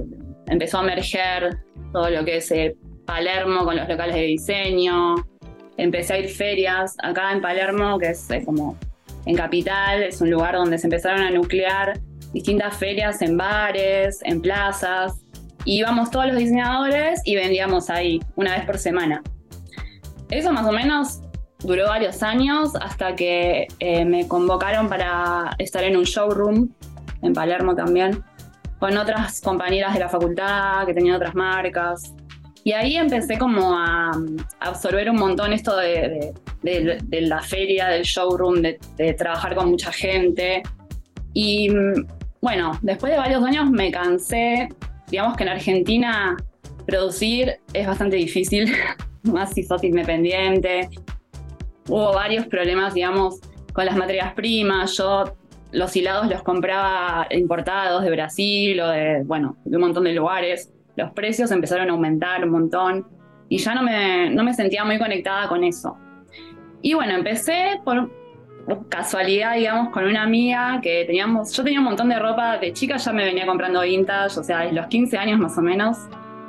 empezó 0.49 0.79
a 0.79 0.83
emerger 0.83 1.59
todo 1.93 2.11
lo 2.11 2.25
que 2.25 2.37
es 2.39 2.51
eh, 2.51 2.77
Palermo 3.07 3.65
con 3.65 3.77
los 3.77 3.89
locales 3.89 4.15
de 4.15 4.23
diseño. 4.23 5.15
Empecé 5.77 6.15
a 6.15 6.19
ir 6.19 6.29
ferias 6.29 6.95
acá 7.03 7.33
en 7.33 7.41
Palermo, 7.41 7.99
que 7.99 8.11
es 8.11 8.29
como 8.45 8.77
en 9.27 9.37
Capital, 9.37 10.03
es 10.03 10.21
un 10.21 10.31
lugar 10.31 10.55
donde 10.55 10.79
se 10.79 10.87
empezaron 10.87 11.21
a 11.21 11.31
nuclear 11.31 11.99
distintas 12.33 12.77
ferias 12.77 13.23
en 13.23 13.37
bares, 13.37 14.21
en 14.23 14.41
plazas. 14.41 15.22
Y 15.65 15.79
íbamos 15.79 16.11
todos 16.11 16.27
los 16.27 16.37
diseñadores 16.37 17.21
y 17.25 17.37
vendíamos 17.37 17.91
ahí 17.91 18.21
una 18.37 18.57
vez 18.57 18.65
por 18.65 18.79
semana. 18.79 19.23
Eso 20.31 20.53
más 20.53 20.67
o 20.67 20.73
menos 20.73 21.21
duró 21.61 21.89
varios 21.89 22.23
años 22.23 22.75
hasta 22.81 23.15
que 23.15 23.69
eh, 23.79 24.05
me 24.05 24.27
convocaron 24.27 24.89
para 24.89 25.55
estar 25.59 25.85
en 25.85 25.97
un 25.97 26.05
showroom 26.05 26.71
en 27.23 27.33
Palermo 27.33 27.75
también, 27.75 28.23
con 28.79 28.97
otras 28.97 29.41
compañeras 29.41 29.95
de 29.95 30.01
la 30.01 30.09
facultad 30.09 30.87
que 30.87 30.95
tenían 30.95 31.17
otras 31.17 31.35
marcas. 31.35 32.15
Y 32.65 32.73
ahí 32.73 32.97
empecé 32.97 33.39
como 33.39 33.77
a, 33.77 34.13
absorber 34.61 35.11
un 35.11 35.17
montón 35.17 35.53
esto 35.53 35.77
de, 35.77 36.33
la 37.11 37.41
feria, 37.41 37.89
del 37.89 38.03
showroom, 38.03 38.63
de, 38.63 39.15
trabajar 39.15 39.55
con 39.55 39.71
mucha 39.71 39.93
gente. 39.93 40.63
Y 41.33 41.69
bueno, 42.41 42.79
después 42.83 43.13
de 43.13 43.19
varios 43.19 43.43
años 43.45 43.71
me 43.71 43.91
cansé, 43.91 44.69
digamos 45.13 45.37
que 45.37 45.43
en 45.43 45.51
Argentina 45.51 46.37
producir 46.87 47.59
es 47.75 47.87
bastante 47.87 48.17
difícil, 48.17 48.73
más 49.23 49.53
si 49.53 49.63
sos 49.63 49.85
independiente. 49.85 50.89
Hubo 51.87 52.15
varios 52.15 52.47
problemas, 52.47 52.95
digamos, 52.95 53.41
con 53.75 53.85
las 53.85 53.95
materias 53.95 54.33
primas. 54.33 54.97
Yo 54.97 55.37
los 55.71 55.95
hilados 55.95 56.29
los 56.29 56.43
compraba 56.43 57.27
importados 57.31 58.03
de 58.05 58.11
Brasil 58.11 58.81
o 58.81 58.89
de, 58.89 59.23
bueno, 59.25 59.57
de 59.67 59.77
un 59.77 59.83
montón 59.83 60.05
de 60.05 60.15
lugares. 60.15 60.73
Los 60.97 61.13
precios 61.13 61.51
empezaron 61.51 61.91
a 61.91 61.93
aumentar 61.93 62.43
un 62.45 62.51
montón 62.51 63.07
y 63.51 63.59
ya 63.59 63.75
no 63.75 63.83
me, 63.83 64.31
no 64.31 64.43
me 64.43 64.55
sentía 64.55 64.83
muy 64.83 64.99
conectada 64.99 65.47
con 65.47 65.63
eso. 65.63 65.99
Y 66.81 66.95
bueno, 66.95 67.15
empecé 67.15 67.81
por 67.85 68.11
casualidad, 68.89 69.57
digamos, 69.57 69.91
con 69.91 70.05
una 70.05 70.23
amiga 70.23 70.81
que 70.83 71.05
teníamos, 71.05 71.53
yo 71.53 71.65
tenía 71.65 71.81
un 71.81 71.85
montón 71.87 72.09
de 72.09 72.19
ropa 72.19 72.59
de 72.59 72.73
chica, 72.73 72.97
ya 72.97 73.13
me 73.13 73.25
venía 73.25 73.47
comprando 73.47 73.81
vintage, 73.83 74.39
o 74.39 74.43
sea, 74.43 74.61
a 74.61 74.73
los 74.73 74.87
15 74.87 75.19
años 75.19 75.41
más 75.41 75.57
o 75.59 75.63
menos, 75.63 75.99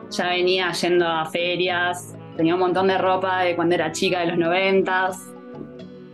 ya 0.10 0.30
venía 0.30 0.72
yendo 0.72 1.08
a 1.08 1.26
ferias, 1.26 2.16
tenía 2.38 2.54
un 2.54 2.60
montón 2.60 2.88
de 2.88 2.98
ropa 2.98 3.42
de 3.42 3.56
cuando 3.56 3.76
era 3.76 3.92
chica, 3.92 4.20
de 4.20 4.28
los 4.28 4.38
90. 4.38 5.12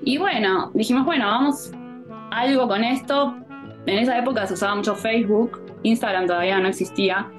Y 0.04 0.18
bueno, 0.18 0.72
dijimos, 0.74 1.06
bueno, 1.06 1.26
vamos 1.26 1.72
algo 2.32 2.68
con 2.68 2.84
esto. 2.84 3.36
En 3.86 4.00
esa 4.00 4.18
época 4.18 4.46
se 4.48 4.54
usaba 4.54 4.76
mucho 4.76 4.96
Facebook, 4.96 5.62
Instagram 5.84 6.28
todavía 6.28 6.60
no 6.60 6.68
existía. 6.68 7.30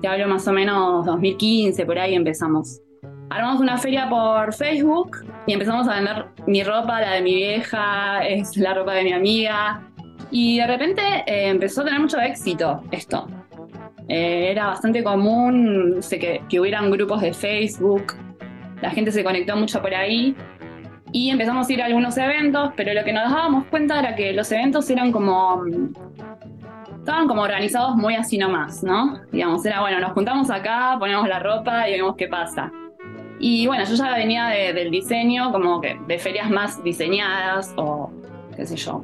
Te 0.00 0.08
hablo 0.08 0.28
más 0.28 0.46
o 0.48 0.52
menos 0.52 1.04
2015, 1.04 1.84
por 1.84 1.98
ahí 1.98 2.14
empezamos. 2.14 2.80
Armamos 3.30 3.60
una 3.60 3.78
feria 3.78 4.08
por 4.08 4.52
Facebook 4.52 5.18
y 5.46 5.52
empezamos 5.52 5.88
a 5.88 5.94
vender 5.94 6.26
mi 6.46 6.62
ropa, 6.62 7.00
la 7.00 7.12
de 7.12 7.22
mi 7.22 7.34
vieja, 7.34 8.26
es 8.26 8.56
la 8.56 8.74
ropa 8.74 8.92
de 8.94 9.04
mi 9.04 9.12
amiga. 9.12 9.82
Y 10.30 10.58
de 10.58 10.66
repente 10.66 11.02
eh, 11.26 11.48
empezó 11.48 11.82
a 11.82 11.84
tener 11.84 12.00
mucho 12.00 12.20
éxito 12.20 12.82
esto. 12.90 13.26
Eh, 14.08 14.50
era 14.50 14.66
bastante 14.66 15.04
común 15.04 15.98
sé 16.00 16.18
que, 16.18 16.42
que 16.48 16.58
hubieran 16.58 16.90
grupos 16.90 17.20
de 17.20 17.32
Facebook, 17.32 18.14
la 18.82 18.90
gente 18.90 19.12
se 19.12 19.22
conectó 19.22 19.56
mucho 19.56 19.80
por 19.80 19.94
ahí 19.94 20.34
y 21.12 21.30
empezamos 21.30 21.68
a 21.68 21.72
ir 21.72 21.82
a 21.82 21.86
algunos 21.86 22.16
eventos, 22.16 22.72
pero 22.76 22.94
lo 22.94 23.04
que 23.04 23.12
nos 23.12 23.30
dábamos 23.30 23.66
cuenta 23.66 23.98
era 23.98 24.14
que 24.14 24.32
los 24.32 24.50
eventos 24.52 24.88
eran 24.90 25.12
como. 25.12 25.64
estaban 26.98 27.26
como 27.26 27.42
organizados 27.42 27.96
muy 27.96 28.14
así 28.14 28.38
nomás, 28.38 28.82
¿no? 28.82 29.20
Digamos, 29.32 29.64
era 29.66 29.80
bueno, 29.80 30.00
nos 30.00 30.12
juntamos 30.12 30.50
acá, 30.50 30.96
ponemos 30.98 31.28
la 31.28 31.40
ropa 31.40 31.88
y 31.88 31.92
vemos 31.92 32.14
qué 32.16 32.28
pasa. 32.28 32.70
Y 33.42 33.66
bueno, 33.66 33.84
yo 33.84 33.94
ya 33.94 34.14
venía 34.14 34.48
del 34.48 34.90
diseño, 34.90 35.50
como 35.50 35.80
que 35.80 35.98
de 36.06 36.18
ferias 36.18 36.50
más 36.50 36.82
diseñadas 36.84 37.72
o 37.76 38.10
qué 38.54 38.66
sé 38.66 38.76
yo, 38.76 39.02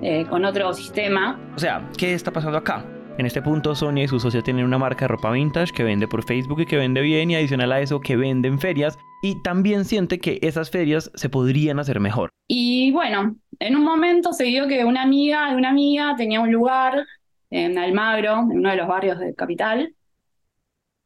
eh, 0.00 0.24
con 0.30 0.46
otro 0.46 0.72
sistema. 0.72 1.38
O 1.54 1.58
sea, 1.58 1.86
¿qué 1.98 2.14
está 2.14 2.32
pasando 2.32 2.56
acá? 2.56 2.84
En 3.18 3.26
este 3.26 3.42
punto, 3.42 3.74
Sonia 3.74 4.04
y 4.04 4.08
su 4.08 4.18
socia 4.18 4.42
tienen 4.42 4.64
una 4.64 4.78
marca 4.78 5.04
de 5.04 5.08
ropa 5.08 5.30
vintage 5.30 5.72
que 5.72 5.84
vende 5.84 6.08
por 6.08 6.24
Facebook 6.24 6.60
y 6.60 6.66
que 6.66 6.76
vende 6.76 7.02
bien, 7.02 7.30
y 7.30 7.36
adicional 7.36 7.72
a 7.72 7.80
eso, 7.80 8.00
que 8.00 8.16
vende 8.16 8.48
en 8.48 8.58
ferias. 8.58 8.98
Y 9.22 9.42
también 9.42 9.84
siente 9.84 10.18
que 10.18 10.38
esas 10.42 10.70
ferias 10.70 11.10
se 11.14 11.28
podrían 11.28 11.78
hacer 11.78 12.00
mejor. 12.00 12.30
Y 12.48 12.92
bueno, 12.92 13.36
en 13.58 13.76
un 13.76 13.84
momento 13.84 14.32
se 14.32 14.44
dio 14.44 14.66
que 14.68 14.84
una 14.84 15.02
amiga 15.02 15.50
de 15.50 15.56
una 15.56 15.70
amiga 15.70 16.14
tenía 16.16 16.40
un 16.40 16.52
lugar 16.52 17.06
en 17.50 17.78
Almagro, 17.78 18.40
en 18.50 18.58
uno 18.58 18.70
de 18.70 18.76
los 18.76 18.88
barrios 18.88 19.18
de 19.18 19.34
Capital, 19.34 19.94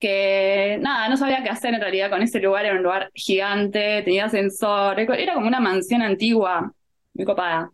que 0.00 0.78
nada, 0.80 1.08
no 1.08 1.16
sabía 1.16 1.42
qué 1.42 1.50
hacer 1.50 1.74
en 1.74 1.80
realidad 1.80 2.10
con 2.10 2.22
ese 2.22 2.40
lugar, 2.40 2.64
era 2.64 2.76
un 2.76 2.82
lugar 2.82 3.10
gigante, 3.14 4.02
tenía 4.02 4.24
ascensor, 4.26 4.98
era 4.98 5.34
como 5.34 5.46
una 5.46 5.60
mansión 5.60 6.02
antigua, 6.02 6.72
muy 7.14 7.26
copada. 7.26 7.70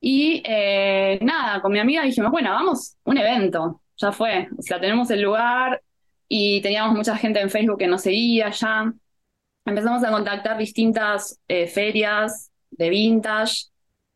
Y 0.00 0.42
eh, 0.44 1.18
nada, 1.22 1.60
con 1.60 1.72
mi 1.72 1.80
amiga 1.80 2.02
dijimos, 2.02 2.30
bueno, 2.30 2.50
vamos, 2.50 2.96
un 3.04 3.18
evento, 3.18 3.82
ya 3.96 4.12
fue. 4.12 4.48
O 4.56 4.62
sea, 4.62 4.80
tenemos 4.80 5.10
el 5.10 5.22
lugar 5.22 5.82
y 6.28 6.60
teníamos 6.62 6.96
mucha 6.96 7.16
gente 7.16 7.40
en 7.40 7.50
Facebook 7.50 7.78
que 7.78 7.88
nos 7.88 8.02
seguía 8.02 8.50
ya. 8.50 8.92
Empezamos 9.64 10.04
a 10.04 10.12
contactar 10.12 10.58
distintas 10.58 11.40
eh, 11.48 11.66
ferias 11.66 12.52
de 12.70 12.88
vintage. 12.88 13.66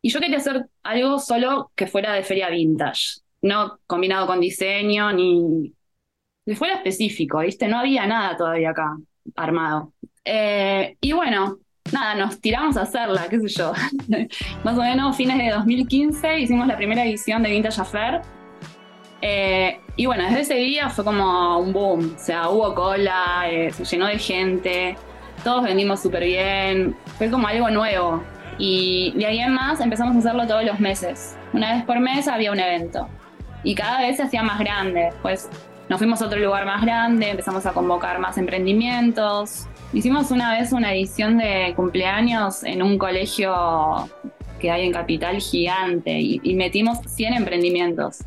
Y 0.01 0.09
yo 0.09 0.19
quería 0.21 0.37
hacer 0.37 0.65
algo 0.83 1.19
solo 1.19 1.71
que 1.75 1.87
fuera 1.87 2.13
de 2.13 2.23
feria 2.23 2.49
vintage, 2.49 3.19
no 3.41 3.79
combinado 3.85 4.27
con 4.27 4.39
diseño 4.39 5.11
ni 5.11 5.73
que 6.51 6.57
fuera 6.57 6.75
específico, 6.75 7.39
¿viste? 7.39 7.67
No 7.67 7.79
había 7.79 8.05
nada 8.05 8.35
todavía 8.35 8.71
acá 8.71 8.97
armado. 9.37 9.93
Eh, 10.25 10.97
y 10.99 11.13
bueno, 11.13 11.59
nada, 11.93 12.15
nos 12.15 12.41
tiramos 12.41 12.75
a 12.75 12.81
hacerla, 12.81 13.27
qué 13.29 13.39
sé 13.39 13.47
yo. 13.47 13.71
Más 14.65 14.77
o 14.77 14.81
menos 14.81 15.15
fines 15.15 15.37
de 15.37 15.49
2015 15.49 16.41
hicimos 16.41 16.67
la 16.67 16.75
primera 16.75 17.05
edición 17.05 17.41
de 17.41 17.51
Vintage 17.51 17.79
Affair. 17.79 18.21
Eh, 19.21 19.79
y 19.95 20.05
bueno, 20.07 20.25
desde 20.25 20.41
ese 20.41 20.55
día 20.55 20.89
fue 20.89 21.05
como 21.05 21.57
un 21.59 21.71
boom. 21.71 22.15
O 22.15 22.19
sea, 22.19 22.49
hubo 22.49 22.75
cola, 22.75 23.45
eh, 23.49 23.71
se 23.71 23.85
llenó 23.85 24.07
de 24.07 24.19
gente, 24.19 24.97
todos 25.43 25.63
vendimos 25.63 26.01
súper 26.01 26.25
bien. 26.25 26.97
Fue 27.17 27.29
como 27.31 27.47
algo 27.47 27.69
nuevo. 27.69 28.21
Y 28.57 29.13
de 29.15 29.25
ahí 29.25 29.39
en 29.39 29.53
más 29.53 29.79
empezamos 29.79 30.17
a 30.17 30.19
hacerlo 30.19 30.45
todos 30.47 30.65
los 30.65 30.81
meses. 30.81 31.37
Una 31.53 31.75
vez 31.75 31.85
por 31.85 31.97
mes 32.01 32.27
había 32.27 32.51
un 32.51 32.59
evento. 32.59 33.07
Y 33.63 33.73
cada 33.73 34.01
vez 34.01 34.17
se 34.17 34.23
hacía 34.23 34.43
más 34.43 34.59
grande. 34.59 35.13
Pues 35.21 35.49
nos 35.91 35.97
fuimos 35.97 36.21
a 36.21 36.27
otro 36.27 36.39
lugar 36.39 36.65
más 36.65 36.83
grande, 36.83 37.31
empezamos 37.31 37.65
a 37.65 37.73
convocar 37.73 38.17
más 38.17 38.37
emprendimientos. 38.37 39.67
Hicimos 39.91 40.31
una 40.31 40.53
vez 40.53 40.71
una 40.71 40.93
edición 40.93 41.37
de 41.37 41.73
cumpleaños 41.75 42.63
en 42.63 42.81
un 42.81 42.97
colegio 42.97 43.53
que 44.57 44.71
hay 44.71 44.85
en 44.85 44.93
Capital 44.93 45.41
gigante 45.41 46.17
y, 46.17 46.55
metimos 46.55 46.99
100 47.05 47.33
emprendimientos. 47.33 48.19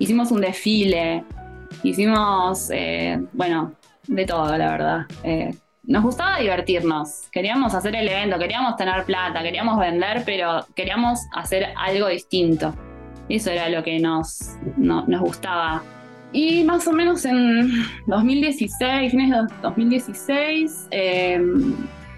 Hicimos 0.00 0.32
un 0.32 0.40
desfile, 0.40 1.22
hicimos, 1.84 2.70
eh, 2.72 3.20
bueno, 3.34 3.72
de 4.08 4.26
todo, 4.26 4.58
la 4.58 4.72
verdad. 4.72 5.00
Eh, 5.22 5.54
nos 5.84 6.02
gustaba 6.02 6.40
divertirnos, 6.40 7.28
queríamos 7.30 7.72
hacer 7.72 7.94
el 7.94 8.08
evento, 8.08 8.36
queríamos 8.36 8.74
tener 8.74 9.04
plata, 9.04 9.44
queríamos 9.44 9.78
vender, 9.78 10.24
pero 10.26 10.66
queríamos 10.74 11.20
hacer 11.36 11.68
algo 11.76 12.08
distinto. 12.08 12.74
Eso 13.28 13.52
era 13.52 13.68
lo 13.68 13.84
que 13.84 14.00
nos, 14.00 14.56
nos 14.76 15.20
gustaba. 15.20 15.84
Y 16.32 16.62
más 16.64 16.86
o 16.86 16.92
menos 16.92 17.24
en 17.24 17.70
2016, 18.06 19.10
fines 19.10 19.30
de 19.30 19.54
2016, 19.62 20.86
em, 20.90 21.74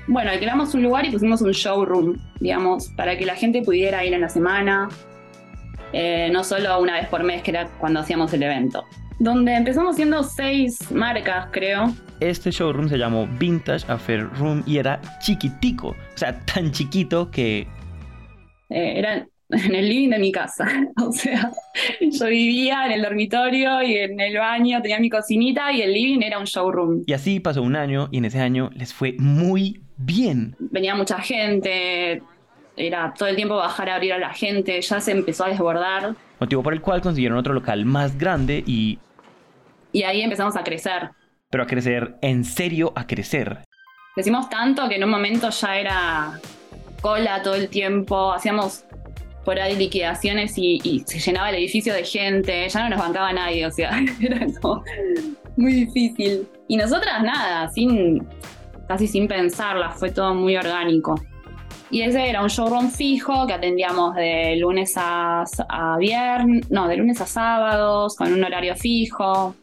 bueno, 0.07 0.31
alquilamos 0.31 0.75
un 0.75 0.83
lugar 0.83 1.07
y 1.07 1.11
pusimos 1.11 1.41
un 1.41 1.53
showroom, 1.53 2.17
digamos, 2.41 2.89
para 2.91 3.17
que 3.17 3.25
la 3.25 3.37
gente 3.37 3.63
pudiera 3.63 4.05
ir 4.05 4.13
en 4.13 4.21
la 4.21 4.29
semana, 4.29 4.91
eh, 5.95 6.29
no 6.33 6.45
solo 6.45 6.79
una 6.81 6.95
vez 6.95 7.09
por 7.09 7.25
mes, 7.25 7.43
que 7.43 7.53
era 7.53 7.69
cuando 7.79 8.01
hacíamos 8.01 8.33
el 8.35 8.43
evento. 8.43 8.85
Donde 9.19 9.55
empezamos 9.55 9.97
siendo 9.97 10.23
seis 10.23 10.91
marcas, 10.91 11.49
creo. 11.51 11.95
Este 12.21 12.51
showroom 12.51 12.89
se 12.89 12.99
llamó 12.99 13.27
Vintage 13.39 13.91
Affair 13.91 14.29
Room 14.39 14.63
y 14.67 14.77
era 14.77 15.01
chiquitico, 15.21 15.89
o 15.89 16.19
sea, 16.19 16.39
tan 16.45 16.71
chiquito 16.71 17.31
que... 17.31 17.67
Eh, 18.69 18.99
eran 18.99 19.29
en 19.65 19.75
el 19.75 19.89
living 19.89 20.11
de 20.11 20.19
mi 20.19 20.33
casa. 20.33 20.67
O 21.03 21.13
sea, 21.13 21.51
yo 22.01 22.27
vivía 22.27 22.87
en 22.87 22.93
el 22.93 23.03
dormitorio 23.03 23.83
y 23.83 23.97
en 23.97 24.19
el 24.21 24.37
baño 24.37 24.81
tenía 24.81 24.99
mi 24.99 25.11
cocinita 25.11 25.73
y 25.73 25.83
el 25.83 25.93
living 25.93 26.23
era 26.23 26.39
un 26.39 26.45
showroom. 26.45 27.03
Y 27.07 27.13
así 27.13 27.41
pasó 27.41 27.63
un 27.63 27.77
año 27.77 28.09
y 28.11 28.19
en 28.19 28.25
ese 28.25 28.41
año 28.41 28.71
les 28.75 28.95
fue 28.95 29.15
muy 29.19 29.83
bien. 29.97 30.57
Venía 30.59 30.95
mucha 30.95 31.19
gente, 31.19 32.23
era 32.77 33.13
todo 33.17 33.29
el 33.29 33.37
tiempo 33.37 33.57
bajar 33.57 33.91
a 33.91 33.97
abrir 33.97 34.15
a 34.15 34.19
la 34.19 34.33
gente, 34.33 34.81
ya 34.81 35.01
se 35.01 35.13
empezó 35.13 35.45
a 35.45 35.49
desbordar. 35.49 36.15
Motivo 36.41 36.63
por 36.63 36.73
el 36.73 36.81
cual 36.81 37.01
consiguieron 37.01 37.39
otro 37.39 37.53
local 37.53 37.85
más 37.85 38.17
grande 38.17 38.63
y... 38.67 38.99
Y 39.93 40.05
ahí 40.05 40.23
empezamos 40.23 40.57
a 40.57 40.65
crecer. 40.65 41.11
Pero 41.51 41.65
a 41.65 41.67
crecer, 41.67 42.15
en 42.23 42.45
serio, 42.45 42.93
a 42.97 43.07
crecer. 43.07 43.59
Decimos 44.17 44.49
tanto 44.49 44.89
que 44.89 44.97
en 44.97 45.05
un 45.05 45.11
momento 45.11 45.51
ya 45.51 45.77
era 45.77 46.41
cola 47.03 47.43
todo 47.43 47.57
el 47.57 47.69
tiempo, 47.69 48.33
hacíamos 48.33 48.85
por 49.45 49.59
ahí 49.59 49.77
liquidaciones 49.77 50.55
y, 50.57 51.03
se 51.07 51.19
llenaba 51.19 51.51
el 51.51 51.57
edificio 51.57 51.93
de 51.95 52.05
gente, 52.05 52.69
ya 52.69 52.83
no 52.83 52.91
nos 52.91 52.99
bancaba 52.99 53.33
nadie, 53.33 53.67
o 53.67 53.71
sea, 53.71 53.91
era 54.21 54.47
como 54.61 54.83
muy 55.57 55.73
difícil. 55.73 56.47
Y 56.69 56.77
nosotras 56.77 57.23
nada, 57.23 57.69
sin, 57.71 58.27
casi 58.89 59.07
sin 59.07 59.29
pensarla, 59.29 59.91
fue 59.91 60.11
todo 60.11 60.35
muy 60.35 60.57
orgánico. 60.57 61.15
Y 61.91 62.03
ese 62.03 62.31
era 62.31 62.43
un 62.43 62.49
showroom 62.49 62.91
fijo 62.91 63.47
que 63.47 63.53
atendíamos 63.53 64.15
de 64.15 64.57
lunes 64.57 64.95
a, 64.97 65.45
viernes, 65.99 66.71
no, 66.71 66.89
de 66.89 66.97
lunes 66.97 67.21
a 67.21 67.27
sábados, 67.27 68.17
con 68.17 68.33
un 68.33 68.43
horario 68.43 68.75
fijo, 68.77 69.55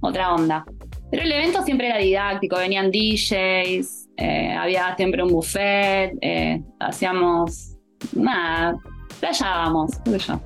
otra 0.00 0.34
onda. 0.34 0.64
Pero 1.10 1.22
el 1.22 1.30
evento 1.30 1.62
siempre 1.62 1.86
era 1.86 1.98
didáctico, 1.98 2.56
venían 2.56 2.90
DJs, 2.90 4.08
eh, 4.16 4.52
había 4.58 4.96
siempre 4.96 5.22
un 5.22 5.30
buffet, 5.30 6.14
eh, 6.20 6.60
hacíamos 6.80 7.76
nada, 8.14 8.76
playábamos, 9.16 9.98
qué 10.04 10.10
sé 10.12 10.18
yo, 10.18 10.40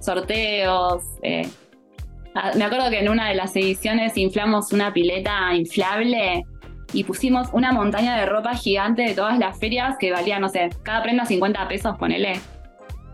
sorteos. 0.00 1.02
Eh. 1.22 1.48
Ah, 2.34 2.52
me 2.56 2.64
acuerdo 2.64 2.90
que 2.90 3.00
en 3.00 3.08
una 3.08 3.28
de 3.28 3.34
las 3.34 3.54
ediciones 3.56 4.16
inflamos 4.16 4.72
una 4.72 4.92
pileta 4.92 5.54
inflable 5.54 6.44
y 6.92 7.04
pusimos 7.04 7.48
una 7.52 7.72
montaña 7.72 8.16
de 8.16 8.26
ropa 8.26 8.54
gigante 8.54 9.02
de 9.02 9.14
todas 9.14 9.38
las 9.38 9.58
ferias 9.58 9.96
que 9.98 10.12
valía, 10.12 10.38
no 10.38 10.48
sé, 10.48 10.70
cada 10.82 11.02
prenda 11.02 11.24
50 11.24 11.68
pesos, 11.68 11.96
ponele. 11.98 12.40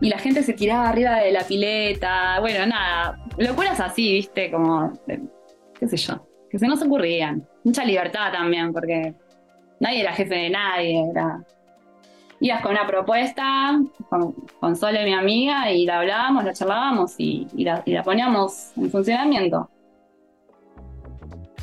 Y 0.01 0.09
la 0.09 0.17
gente 0.17 0.43
se 0.43 0.53
tiraba 0.53 0.89
arriba 0.89 1.17
de 1.17 1.31
la 1.31 1.41
pileta. 1.43 2.39
Bueno, 2.39 2.65
nada, 2.65 3.17
locuras 3.37 3.79
así, 3.79 4.13
viste, 4.13 4.49
como, 4.51 4.93
qué 5.79 5.87
sé 5.87 5.97
yo. 5.97 6.25
que 6.49 6.57
se 6.57 6.67
nos 6.67 6.81
ocurrían. 6.81 7.45
Mucha 7.63 7.83
libertad 7.83 8.31
también, 8.31 8.71
porque 8.71 9.13
nadie 9.79 10.01
era 10.01 10.13
jefe 10.13 10.35
de 10.35 10.49
nadie, 10.49 11.09
era... 11.11 11.41
Ibas 12.41 12.61
con 12.61 12.71
una 12.71 12.87
propuesta, 12.87 13.79
con, 14.09 14.33
con 14.59 14.75
Sole, 14.75 15.03
mi 15.03 15.13
amiga, 15.13 15.71
y 15.71 15.85
la 15.85 15.99
hablábamos, 15.99 16.45
la 16.45 16.53
charlábamos 16.53 17.15
y, 17.17 17.47
la, 17.55 17.83
poníamos 18.03 18.71
en 18.77 18.89
funcionamiento. 18.89 19.69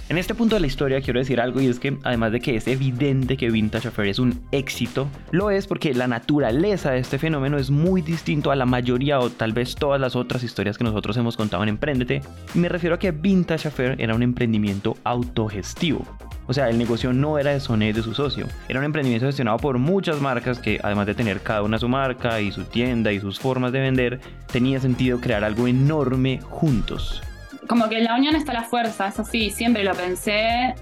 En 0.08 0.18
este 0.18 0.36
punto 0.36 0.54
de 0.54 0.60
la 0.60 0.68
historia 0.68 1.00
quiero 1.00 1.18
decir 1.18 1.40
algo 1.40 1.60
y 1.60 1.66
es 1.66 1.80
que 1.80 1.98
además 2.04 2.30
de 2.30 2.38
que 2.38 2.54
es 2.54 2.68
evidente 2.68 3.36
que 3.36 3.50
Vintage 3.50 3.88
Affair 3.88 4.08
es 4.08 4.20
un 4.20 4.40
éxito, 4.52 5.08
lo 5.32 5.50
es 5.50 5.66
porque 5.66 5.94
la 5.94 6.06
naturaleza 6.06 6.92
de 6.92 7.00
este 7.00 7.18
fenómeno 7.18 7.58
es 7.58 7.72
muy 7.72 8.02
distinto 8.02 8.52
a 8.52 8.56
la 8.56 8.66
mayoría 8.66 9.18
o 9.18 9.30
tal 9.30 9.52
vez 9.52 9.74
todas 9.74 10.00
las 10.00 10.14
otras 10.14 10.44
historias 10.44 10.78
que 10.78 10.84
nosotros 10.84 11.16
hemos 11.16 11.36
contado 11.36 11.64
en 11.64 11.70
Emprendete. 11.70 12.20
Y 12.54 12.58
me 12.58 12.68
refiero 12.68 12.94
a 12.94 12.98
que 13.00 13.10
Vintage 13.10 13.66
Affair 13.66 13.96
era 13.98 14.14
un 14.14 14.22
emprendimiento 14.22 14.96
autogestivo. 15.02 16.06
O 16.46 16.52
sea, 16.52 16.68
el 16.68 16.78
negocio 16.78 17.12
no 17.12 17.38
era 17.38 17.52
de 17.52 17.60
Soné 17.60 17.92
de 17.92 18.02
su 18.02 18.14
socio. 18.14 18.46
Era 18.68 18.78
un 18.78 18.84
emprendimiento 18.84 19.26
gestionado 19.26 19.58
por 19.58 19.78
muchas 19.78 20.20
marcas 20.20 20.58
que, 20.58 20.78
además 20.82 21.06
de 21.06 21.14
tener 21.14 21.40
cada 21.40 21.62
una 21.62 21.78
su 21.78 21.88
marca 21.88 22.40
y 22.40 22.52
su 22.52 22.64
tienda 22.64 23.12
y 23.12 23.20
sus 23.20 23.38
formas 23.38 23.72
de 23.72 23.80
vender, 23.80 24.20
tenía 24.50 24.80
sentido 24.80 25.20
crear 25.20 25.44
algo 25.44 25.66
enorme 25.66 26.40
juntos 26.48 27.22
como 27.66 27.88
que 27.88 28.00
la 28.00 28.14
unión 28.14 28.36
está 28.36 28.52
la 28.52 28.62
fuerza, 28.62 29.08
eso 29.08 29.24
sí, 29.24 29.50
siempre 29.50 29.84
lo 29.84 29.94
pensé 29.94 30.74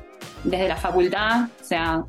desde 0.45 0.69
la 0.69 0.77
facultad, 0.77 1.45
o 1.61 1.65
sea, 1.65 2.05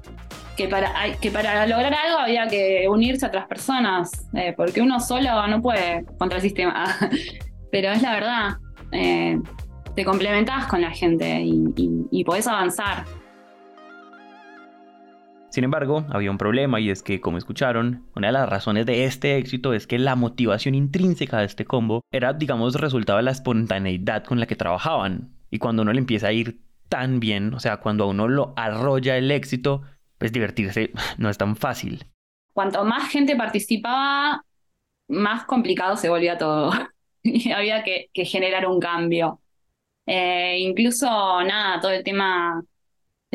que 0.57 0.67
para, 0.67 0.91
que 1.19 1.31
para 1.31 1.65
lograr 1.67 1.93
algo 1.93 2.19
había 2.19 2.47
que 2.47 2.85
unirse 2.89 3.25
a 3.25 3.29
otras 3.29 3.47
personas, 3.47 4.27
eh, 4.33 4.53
porque 4.55 4.81
uno 4.81 4.99
solo 4.99 5.47
no 5.47 5.61
puede 5.61 6.05
contra 6.17 6.37
el 6.37 6.41
sistema, 6.41 6.85
pero 7.71 7.91
es 7.91 8.01
la 8.01 8.13
verdad, 8.13 8.57
eh, 8.91 9.39
te 9.95 10.05
complementas 10.05 10.65
con 10.67 10.81
la 10.81 10.91
gente 10.91 11.41
y, 11.41 11.73
y 12.11 12.23
podés 12.23 12.47
avanzar. 12.47 13.05
Sin 15.55 15.63
embargo, 15.63 16.05
había 16.09 16.31
un 16.31 16.37
problema 16.37 16.81
y 16.81 16.89
es 16.89 17.01
que, 17.01 17.21
como 17.21 17.37
escucharon, 17.37 18.03
una 18.13 18.27
de 18.27 18.33
las 18.33 18.49
razones 18.49 18.85
de 18.85 19.05
este 19.05 19.37
éxito 19.37 19.73
es 19.73 19.87
que 19.87 19.97
la 19.97 20.17
motivación 20.17 20.75
intrínseca 20.75 21.37
de 21.37 21.45
este 21.45 21.63
combo 21.63 22.01
era, 22.11 22.33
digamos, 22.33 22.75
resultado 22.75 23.15
de 23.15 23.23
la 23.23 23.31
espontaneidad 23.31 24.25
con 24.25 24.41
la 24.41 24.47
que 24.47 24.57
trabajaban. 24.57 25.33
Y 25.49 25.59
cuando 25.59 25.83
uno 25.83 25.93
le 25.93 25.99
empieza 25.99 26.27
a 26.27 26.33
ir 26.33 26.59
tan 26.89 27.21
bien, 27.21 27.53
o 27.53 27.61
sea, 27.61 27.77
cuando 27.77 28.03
a 28.03 28.07
uno 28.07 28.27
lo 28.27 28.53
arrolla 28.57 29.15
el 29.15 29.31
éxito, 29.31 29.83
pues 30.17 30.33
divertirse 30.33 30.91
no 31.17 31.29
es 31.29 31.37
tan 31.37 31.55
fácil. 31.55 32.05
Cuanto 32.51 32.83
más 32.83 33.07
gente 33.07 33.37
participaba, 33.37 34.43
más 35.07 35.45
complicado 35.45 35.95
se 35.95 36.09
volvía 36.09 36.37
todo. 36.37 36.73
y 37.23 37.53
había 37.53 37.81
que, 37.81 38.09
generar 38.25 38.67
un 38.67 38.81
cambio. 38.81 39.39
Eh, 40.05 40.57
incluso, 40.59 41.07
nada, 41.43 41.79
todo 41.79 41.91
el 41.91 42.03
tema 42.03 42.61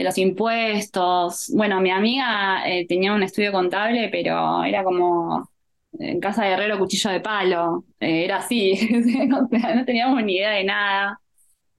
de 0.01 0.05
los 0.05 0.17
impuestos. 0.19 1.51
Bueno, 1.55 1.81
mi 1.81 1.91
amiga 1.91 2.67
eh, 2.67 2.87
tenía 2.87 3.13
un 3.13 3.23
estudio 3.23 3.53
contable, 3.53 4.09
pero 4.11 4.65
era 4.65 4.83
como 4.83 5.51
en 5.99 6.21
casa 6.21 6.45
de 6.45 6.53
herrero 6.53 6.79
cuchillo 6.79 7.11
de 7.11 7.21
palo. 7.21 7.85
Eh, 8.01 8.25
era 8.25 8.39
así, 8.39 8.79
no 9.29 9.85
teníamos 9.85 10.23
ni 10.25 10.37
idea 10.37 10.53
de 10.53 10.65
nada. 10.65 11.21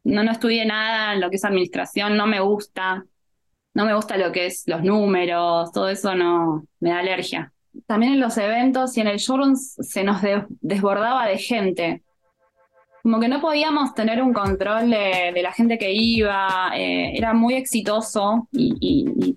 No, 0.03 0.23
no 0.23 0.31
estudié 0.31 0.65
nada 0.65 1.13
en 1.13 1.21
lo 1.21 1.29
que 1.31 1.37
es 1.37 1.45
administración, 1.45 2.15
no 2.15 2.27
me 2.27 2.39
gusta. 2.39 3.05
No 3.73 3.85
me 3.85 3.95
gusta 3.95 4.17
lo 4.17 4.31
que 4.31 4.47
es 4.47 4.63
los 4.67 4.83
números, 4.83 5.71
todo 5.71 5.89
eso 5.89 6.13
no 6.13 6.65
me 6.79 6.89
da 6.91 6.99
alergia. 6.99 7.53
También 7.87 8.13
en 8.13 8.19
los 8.19 8.37
eventos 8.37 8.97
y 8.97 9.01
en 9.01 9.07
el 9.07 9.17
showroom 9.17 9.55
se 9.55 10.03
nos 10.03 10.21
desbordaba 10.59 11.25
de 11.25 11.37
gente 11.37 12.03
como 13.03 13.19
que 13.19 13.27
no 13.27 13.41
podíamos 13.41 13.93
tener 13.93 14.21
un 14.21 14.33
control 14.33 14.89
de, 14.89 15.39
la 15.41 15.51
gente 15.51 15.77
que 15.77 15.91
iba, 15.91 16.71
eh, 16.75 17.13
era 17.15 17.33
muy 17.33 17.55
exitoso 17.55 18.47
y, 18.51 19.35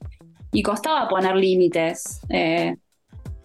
costaba 0.62 1.08
poner 1.08 1.34
límites. 1.36 2.20
Eh, 2.28 2.76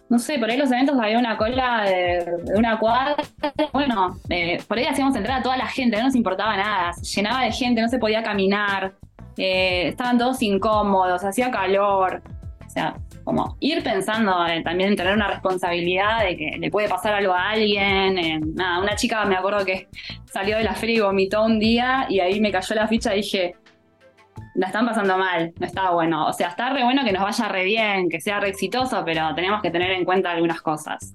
no 0.08 0.18
sé, 0.18 0.38
por 0.38 0.50
ahí 0.50 0.56
los 0.56 0.70
eventos 0.70 0.98
había 0.98 1.18
una 1.18 1.36
cola 1.36 1.84
de, 1.84 2.26
una 2.56 2.78
cuadra, 2.78 3.16
bueno, 3.72 4.18
eh, 4.28 4.60
por 4.66 4.78
ahí 4.78 4.86
hacíamos 4.86 5.14
entrar 5.16 5.40
a 5.40 5.42
toda 5.42 5.56
la 5.56 5.66
gente, 5.66 5.96
no 5.96 6.04
nos 6.04 6.14
importaba 6.14 6.56
nada, 6.56 6.92
se 6.94 7.04
llenaba 7.16 7.44
de 7.44 7.52
gente, 7.52 7.80
no 7.80 7.88
se 7.88 7.98
podía 7.98 8.22
caminar, 8.22 8.94
estaban 9.36 10.18
todos 10.18 10.42
incómodos, 10.42 11.24
hacía 11.24 11.50
calor, 11.50 12.22
o 12.66 12.70
sea, 12.70 12.96
como 13.30 13.56
ir 13.60 13.80
pensando 13.84 14.34
también 14.64 14.90
en 14.90 14.96
tener 14.96 15.14
una 15.14 15.28
responsabilidad 15.28 16.24
de 16.24 16.36
que 16.36 16.56
le 16.58 16.68
puede 16.68 16.88
pasar 16.88 17.14
algo 17.14 17.32
a 17.32 17.50
alguien. 17.50 18.54
nada, 18.56 18.80
una 18.80 18.96
chica 18.96 19.24
me 19.24 19.36
acuerdo 19.36 19.64
que 19.64 19.86
salió 20.24 20.56
de 20.56 20.64
la 20.64 20.74
feria 20.74 20.96
y 20.96 21.00
vomitó 21.00 21.44
un 21.44 21.60
día 21.60 22.06
y 22.08 22.18
ahí 22.18 22.40
me 22.40 22.50
cayó 22.50 22.74
la 22.74 22.88
ficha 22.88 23.14
y 23.14 23.18
dije, 23.18 23.54
la 24.56 24.66
están 24.66 24.84
pasando 24.84 25.16
mal, 25.16 25.52
no 25.60 25.64
estaba 25.64 25.92
bueno. 25.92 26.26
O 26.26 26.32
sea, 26.32 26.48
está 26.48 26.70
re 26.70 26.82
bueno 26.82 27.04
que 27.04 27.12
nos 27.12 27.22
vaya 27.22 27.48
re 27.48 27.62
bien, 27.62 28.08
que 28.08 28.20
sea 28.20 28.40
re 28.40 28.48
exitoso, 28.48 29.04
pero 29.04 29.32
tenemos 29.36 29.62
que 29.62 29.70
tener 29.70 29.92
en 29.92 30.04
cuenta 30.04 30.32
algunas 30.32 30.60
cosas. 30.60 31.14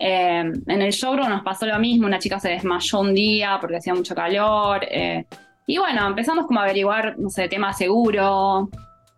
Eh, 0.00 0.40
en 0.40 0.82
el 0.82 0.90
showroom 0.90 1.28
nos 1.28 1.42
pasó 1.42 1.64
lo 1.66 1.78
mismo, 1.78 2.08
una 2.08 2.18
chica 2.18 2.40
se 2.40 2.48
desmayó 2.48 3.00
un 3.00 3.14
día 3.14 3.58
porque 3.60 3.76
hacía 3.76 3.94
mucho 3.94 4.16
calor. 4.16 4.84
Eh, 4.90 5.24
y 5.64 5.78
bueno, 5.78 6.08
empezamos 6.08 6.46
como 6.46 6.58
a 6.58 6.64
averiguar, 6.64 7.16
no 7.20 7.30
sé, 7.30 7.46
tema 7.46 7.72
seguro, 7.72 8.68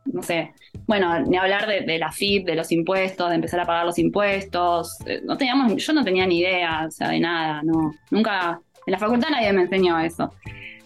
no 0.05 0.23
sé, 0.23 0.53
bueno, 0.93 1.21
ni 1.21 1.39
hablar 1.39 1.67
de, 1.67 1.99
la 1.99 2.13
FIP, 2.13 2.45
de 2.45 2.55
los 2.55 2.71
impuestos, 2.71 3.31
de 3.31 3.37
empezar 3.37 3.61
a 3.61 3.65
pagar 3.65 3.87
los 3.87 3.99
impuestos. 3.99 4.99
Eh, 5.07 5.23
no 5.25 5.39
teníamos, 5.39 5.75
yo 5.83 5.93
no 5.95 6.05
tenía 6.05 6.27
ni 6.27 6.41
idea, 6.41 6.85
o 6.87 6.91
sea, 6.91 7.09
de 7.09 7.19
nada, 7.19 7.63
no. 7.63 7.95
Nunca, 8.11 8.61
en 8.85 8.93
la 8.93 8.99
facultad 8.99 9.31
nadie 9.31 9.55
me 9.55 9.63
enseñó 9.63 9.99
eso. 9.99 10.35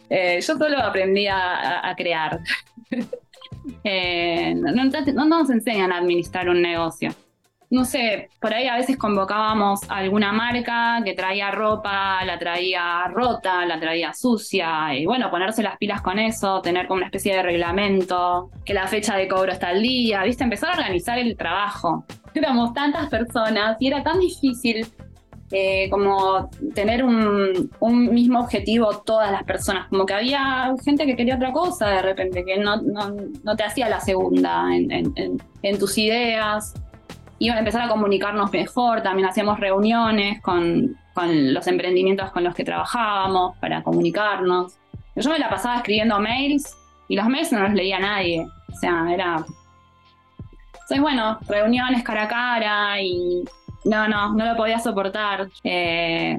Eh, 0.09 0.39
yo 0.41 0.57
solo 0.57 0.79
aprendí 0.79 1.27
a, 1.27 1.93
crear. 1.97 2.39
Eh, 3.83 4.55
no, 4.55 4.71
no, 4.71 5.25
nos 5.25 5.51
enseñan 5.51 5.91
a 5.91 5.99
administrar 5.99 6.49
un 6.49 6.63
negocio 6.63 7.11
no 7.71 7.85
sé, 7.85 8.31
por 8.41 8.55
ahí 8.55 8.69
a 8.69 8.77
veces 8.77 8.97
convocábamos 8.97 9.81
a 9.91 9.97
alguna 9.97 10.33
marca 10.33 11.01
que 11.05 11.15
traía 11.15 11.51
ropa, 11.51 12.25
la 12.25 12.39
traía 12.39 13.09
rota, 13.09 13.65
la 13.67 13.81
traía 13.81 14.13
sucia, 14.15 14.95
y 14.95 15.05
bueno, 15.05 15.31
ponerse 15.31 15.63
las 15.63 15.77
pilas 15.77 16.01
con 16.01 16.19
eso, 16.19 16.61
tener 16.63 16.87
como 16.87 16.99
una 16.99 17.07
especie 17.07 17.35
de 17.35 17.43
reglamento, 17.43 18.51
que 18.65 18.73
la 18.73 18.87
fecha 18.87 19.17
de 19.17 19.27
cobro 19.27 19.53
está 19.53 19.69
al 19.69 19.83
día, 19.83 20.23
¿viste? 20.23 20.45
Empezar 20.45 20.71
a 20.71 20.73
organizar 20.75 21.19
el 21.19 21.37
trabajo. 21.37 22.05
Éramos 22.35 22.73
tantas 22.73 23.09
personas 23.09 23.77
y 23.81 23.89
era 23.89 24.03
tan 24.03 24.21
difícil 24.21 24.87
eh, 25.51 25.89
como 25.91 26.51
tener 26.75 27.03
un, 27.03 27.71
mismo 27.81 28.41
objetivo 28.41 28.99
todas 28.99 29.33
las 29.33 29.45
personas, 29.45 29.89
como 29.89 30.05
que 30.05 30.13
había 30.13 30.75
gente 30.85 31.07
que 31.07 31.17
quería 31.17 31.37
otra 31.37 31.53
cosa 31.53 31.89
de 31.89 32.03
repente, 32.03 32.45
que 32.45 32.59
no, 32.59 32.83
te 33.57 33.63
hacía 33.63 33.89
la 33.89 34.01
segunda 34.01 34.67
en 34.75 35.79
tus 35.79 35.97
ideas 35.99 36.75
y 37.39 37.51
empezar 37.51 37.83
a 37.83 37.89
comunicarnos 37.89 38.51
mejor, 38.53 39.03
también 39.03 39.29
hacíamos 39.29 39.61
reuniones 39.61 40.41
con, 40.41 40.97
los 41.17 41.67
emprendimientos 41.67 42.31
con 42.31 42.45
los 42.45 42.55
que 42.55 42.63
trabajábamos 42.65 43.57
para 43.59 43.83
comunicarnos. 43.83 44.75
Yo 45.15 45.31
me 45.31 45.39
la 45.39 45.49
pasaba 45.49 45.77
escribiendo 45.77 46.21
mails 46.21 46.77
y 47.09 47.17
los 47.17 47.27
mails 47.27 47.53
no 47.53 47.61
los 47.61 47.73
leía 47.73 47.99
nadie, 47.99 48.47
o 48.69 48.77
sea, 48.79 49.07
era... 49.13 49.45
Entonces, 50.73 51.01
bueno, 51.01 51.39
reuniones 51.49 52.03
cara 52.05 52.25
a 52.25 52.29
cara 52.29 53.01
y 53.01 53.43
no, 53.85 54.07
no, 54.09 54.35
no 54.35 54.45
lo 54.45 54.57
podía 54.57 54.79
soportar. 54.79 55.49
Eh, 55.65 56.39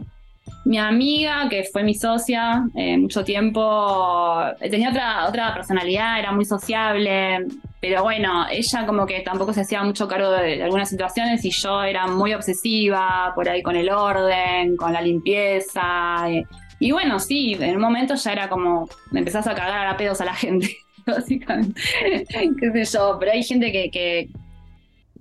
mi 0.65 0.77
amiga, 0.77 1.47
que 1.49 1.63
fue 1.63 1.83
mi 1.83 1.93
socia 1.93 2.65
eh, 2.75 2.97
mucho 2.97 3.23
tiempo, 3.23 4.41
tenía 4.59 4.89
otra, 4.89 5.27
otra 5.27 5.53
personalidad, 5.53 6.19
era 6.19 6.31
muy 6.31 6.45
sociable, 6.45 7.47
pero 7.79 8.03
bueno, 8.03 8.47
ella 8.49 8.85
como 8.85 9.05
que 9.05 9.19
tampoco 9.21 9.53
se 9.53 9.61
hacía 9.61 9.83
mucho 9.83 10.07
cargo 10.07 10.31
de, 10.31 10.63
algunas 10.63 10.89
situaciones 10.89 11.45
y 11.45 11.51
yo 11.51 11.83
era 11.83 12.07
muy 12.07 12.33
obsesiva 12.33 13.31
por 13.35 13.47
ahí 13.47 13.61
con 13.61 13.75
el 13.75 13.89
orden, 13.89 14.75
con 14.75 14.93
la 14.93 15.01
limpieza. 15.01 16.29
Eh, 16.29 16.43
y 16.79 16.91
bueno, 16.91 17.19
sí, 17.19 17.55
en 17.59 17.75
un 17.75 17.81
momento 17.81 18.15
ya 18.15 18.31
era 18.31 18.49
como, 18.49 18.89
me 19.11 19.19
empezás 19.19 19.45
a 19.47 19.53
cagar 19.53 19.87
a 19.87 19.95
pedos 19.95 20.21
a 20.21 20.25
la 20.25 20.33
gente, 20.33 20.75
básicamente. 21.05 21.79
Qué 22.59 22.71
sé 22.71 22.97
yo, 22.97 23.17
pero 23.19 23.31
hay 23.31 23.43
gente 23.43 23.71
que, 23.71 23.91
que, 23.91 24.29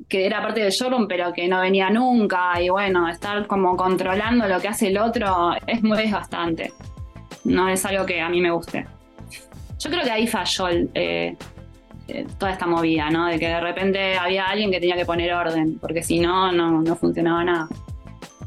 que 0.08 0.24
era 0.24 0.40
parte 0.40 0.60
del 0.60 0.72
showroom, 0.72 1.08
pero 1.08 1.32
que 1.34 1.48
no 1.48 1.60
venía 1.60 1.90
nunca. 1.90 2.60
Y 2.60 2.70
bueno, 2.70 3.08
estar 3.08 3.46
como 3.46 3.76
controlando 3.76 4.48
lo 4.48 4.60
que 4.60 4.68
hace 4.68 4.88
el 4.88 4.98
otro 4.98 5.52
es 5.66 5.82
muy 5.82 5.98
desgastante. 5.98 6.72
No 7.44 7.68
es 7.68 7.84
algo 7.84 8.06
que 8.06 8.20
a 8.20 8.28
mí 8.28 8.40
me 8.40 8.50
guste. 8.50 8.86
Yo 9.78 9.90
creo 9.90 10.02
que 10.02 10.10
ahí 10.10 10.26
falló 10.26 10.68
eh, 10.68 10.88
eh, 10.94 11.36
toda 12.38 12.52
esta 12.52 12.66
movida, 12.66 13.10
¿no? 13.10 13.26
De 13.26 13.38
que 13.38 13.48
de 13.48 13.60
repente 13.60 14.16
había 14.16 14.46
alguien 14.46 14.70
que 14.70 14.80
tenía 14.80 14.96
que 14.96 15.04
poner 15.04 15.32
orden, 15.32 15.78
porque 15.78 16.02
si 16.02 16.20
no, 16.20 16.52
no, 16.52 16.96
funcionaba 16.96 17.44
nada. 17.44 17.68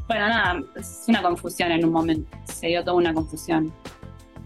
Bueno, 0.08 0.28
nada, 0.28 0.60
es 0.76 1.04
una 1.08 1.22
confusión 1.22 1.70
en 1.72 1.84
un 1.84 1.92
momento. 1.92 2.36
Se 2.44 2.68
dio 2.68 2.82
toda 2.82 2.96
una 2.96 3.14
confusión. 3.14 3.72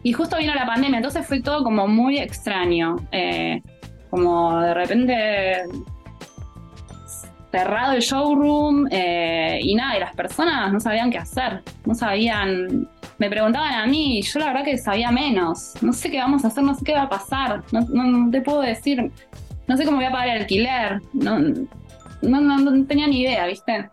Y 0.03 0.12
justo 0.12 0.37
vino 0.37 0.55
la 0.55 0.66
pandemia, 0.66 0.98
entonces 0.98 1.27
fue 1.27 1.40
todo 1.40 1.64
como 1.64 1.88
muy 1.88 2.18
extraño. 2.18 2.96
Eh, 3.12 3.62
como 4.11 4.61
de 4.61 4.74
repente 4.74 5.64
cerrado 7.55 7.93
el 7.93 8.01
showroom 8.01 8.88
eh, 8.90 9.61
y 9.62 9.77
nada, 9.77 9.97
y 9.97 10.01
las 10.01 10.12
personas 10.14 10.73
no 10.73 10.81
sabían 10.81 11.09
qué 11.09 11.19
hacer, 11.19 11.62
no 11.85 11.95
sabían 11.95 12.88
me 13.19 13.31
preguntaban 13.31 13.75
a 13.75 13.87
mí 13.87 14.21
yo 14.23 14.40
la 14.40 14.47
verdad 14.47 14.64
que 14.64 14.77
sabía 14.77 15.12
menos. 15.12 15.75
No 15.81 15.93
sé 15.93 16.11
qué 16.11 16.19
vamos 16.19 16.45
a 16.45 16.49
hacer, 16.49 16.64
no 16.64 16.75
sé 16.75 16.85
qué 16.85 16.95
va 16.95 17.03
a 17.03 17.09
pasar. 17.09 17.62
No, 17.71 18.31
te 18.31 18.40
puedo 18.40 18.61
decir. 18.61 19.12
No 19.69 19.77
sé 19.77 19.85
cómo 19.85 19.99
voy 19.99 20.07
a 20.07 20.11
pagar 20.11 20.29
el 20.31 20.43
alquiler. 20.43 21.01
No, 21.12 21.38
no, 22.23 22.40
no 22.40 22.87
tenía 22.87 23.07
ni 23.07 23.21
idea, 23.21 23.47
¿viste? 23.47 23.88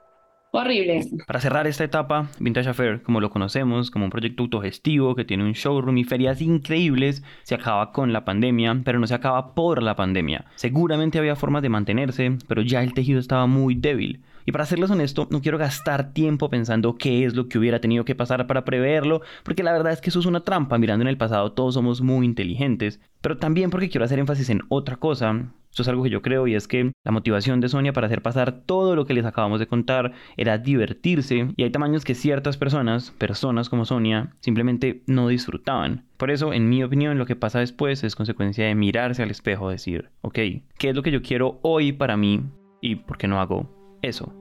Horrible. 0.54 1.08
Para 1.28 1.40
cerrar 1.40 1.66
esta 1.66 1.86
etapa, 1.86 2.28
Vintage 2.38 2.70
Affair, 2.70 3.02
como 3.04 3.22
lo 3.22 3.30
conocemos, 3.30 3.90
como 3.90 4.04
un 4.04 4.12
proyecto 4.12 4.44
autogestivo 4.44 5.16
que 5.16 5.24
tiene 5.24 5.46
un 5.46 5.54
showroom 5.54 5.98
y 5.98 6.04
ferias 6.04 6.42
increíbles, 6.42 7.24
se 7.44 7.56
acaba 7.56 7.94
con 7.94 8.12
la 8.12 8.26
pandemia, 8.26 8.82
pero 8.84 9.00
no 9.00 9.08
se 9.08 9.14
acaba 9.14 9.56
por 9.56 9.82
la 9.82 9.96
pandemia. 9.96 10.46
Seguramente 10.56 11.20
había 11.20 11.38
formas 11.38 11.62
de 11.62 11.70
mantenerse, 11.70 12.38
pero 12.50 12.62
ya 12.62 12.84
el 12.84 12.94
tejido 12.94 13.18
estaba 13.18 13.48
muy 13.48 13.76
débil. 13.76 14.24
Y 14.46 14.52
para 14.52 14.66
serles 14.66 14.92
honesto, 14.92 15.26
no 15.32 15.42
quiero 15.42 15.58
gastar 15.58 16.12
tiempo 16.12 16.50
pensando 16.50 16.98
qué 16.98 17.24
es 17.24 17.34
lo 17.34 17.48
que 17.48 17.58
hubiera 17.58 17.80
tenido 17.80 18.04
que 18.04 18.16
pasar 18.16 18.46
para 18.46 18.66
preverlo, 18.66 19.22
porque 19.44 19.64
la 19.64 19.72
verdad 19.72 19.94
es 19.94 20.02
que 20.02 20.10
eso 20.10 20.20
es 20.20 20.26
una 20.26 20.44
trampa. 20.44 20.78
Mirando 20.78 21.04
en 21.04 21.10
el 21.10 21.18
pasado, 21.18 21.54
todos 21.54 21.76
somos 21.76 22.02
muy 22.02 22.26
inteligentes, 22.26 23.00
pero 23.22 23.38
también 23.38 23.70
porque 23.70 23.90
quiero 23.90 24.04
hacer 24.04 24.20
énfasis 24.20 24.50
en 24.50 24.64
otra 24.68 24.98
cosa. 24.98 25.54
Esto 25.72 25.84
es 25.84 25.88
algo 25.88 26.04
que 26.04 26.10
yo 26.10 26.22
creo 26.22 26.48
y 26.48 26.56
es 26.56 26.68
que 26.68 26.92
la 27.06 27.14
motivación 27.14 27.62
de 27.62 27.70
Sonia 27.70 27.94
para 27.94 28.08
hacer 28.08 28.22
pasar 28.22 28.52
todo 28.66 28.94
lo 28.94 29.06
que 29.06 29.14
les 29.14 29.26
acabamos 29.26 29.62
de 29.62 29.68
contar 29.68 30.12
era 30.36 30.58
divertirse 30.58 31.48
y 31.56 31.64
hay 31.64 31.70
tamaños 31.70 32.04
que 32.04 32.14
ciertas 32.14 32.58
personas, 32.58 33.12
personas 33.12 33.70
como 33.70 33.86
Sonia, 33.86 34.36
simplemente 34.42 35.02
no 35.08 35.30
disfrutaban. 35.30 36.04
Por 36.18 36.30
eso, 36.30 36.52
en 36.52 36.68
mi 36.68 36.84
opinión, 36.84 37.18
lo 37.18 37.26
que 37.26 37.38
pasa 37.38 37.60
después 37.60 38.04
es 38.04 38.18
consecuencia 38.18 38.66
de 38.66 38.76
mirarse 38.76 39.24
al 39.24 39.32
espejo, 39.32 39.70
decir, 39.70 40.10
ok, 40.20 40.36
¿qué 40.78 40.90
es 40.90 40.96
lo 40.96 41.04
que 41.04 41.12
yo 41.12 41.22
quiero 41.22 41.60
hoy 41.62 41.94
para 41.94 42.18
mí 42.18 42.44
y 42.82 42.96
por 42.96 43.18
qué 43.18 43.30
no 43.30 43.40
hago 43.40 43.98
eso? 44.02 44.41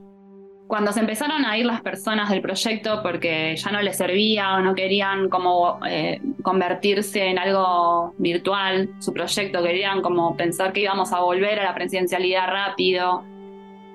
Cuando 0.70 0.92
se 0.92 1.00
empezaron 1.00 1.44
a 1.44 1.58
ir 1.58 1.66
las 1.66 1.80
personas 1.80 2.30
del 2.30 2.40
proyecto 2.40 3.02
porque 3.02 3.56
ya 3.56 3.72
no 3.72 3.82
les 3.82 3.96
servía 3.96 4.54
o 4.54 4.60
no 4.60 4.72
querían 4.76 5.28
como 5.28 5.80
eh, 5.84 6.22
convertirse 6.42 7.26
en 7.26 7.40
algo 7.40 8.14
virtual, 8.18 8.88
su 9.00 9.12
proyecto, 9.12 9.64
querían 9.64 10.00
como 10.00 10.36
pensar 10.36 10.72
que 10.72 10.82
íbamos 10.82 11.12
a 11.12 11.22
volver 11.22 11.58
a 11.58 11.64
la 11.64 11.74
presidencialidad 11.74 12.46
rápido. 12.46 13.24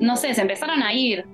No 0.01 0.17
sé, 0.17 0.33
se 0.33 0.41
empezaron 0.41 0.83
a 0.83 0.91
ir. 0.93 1.25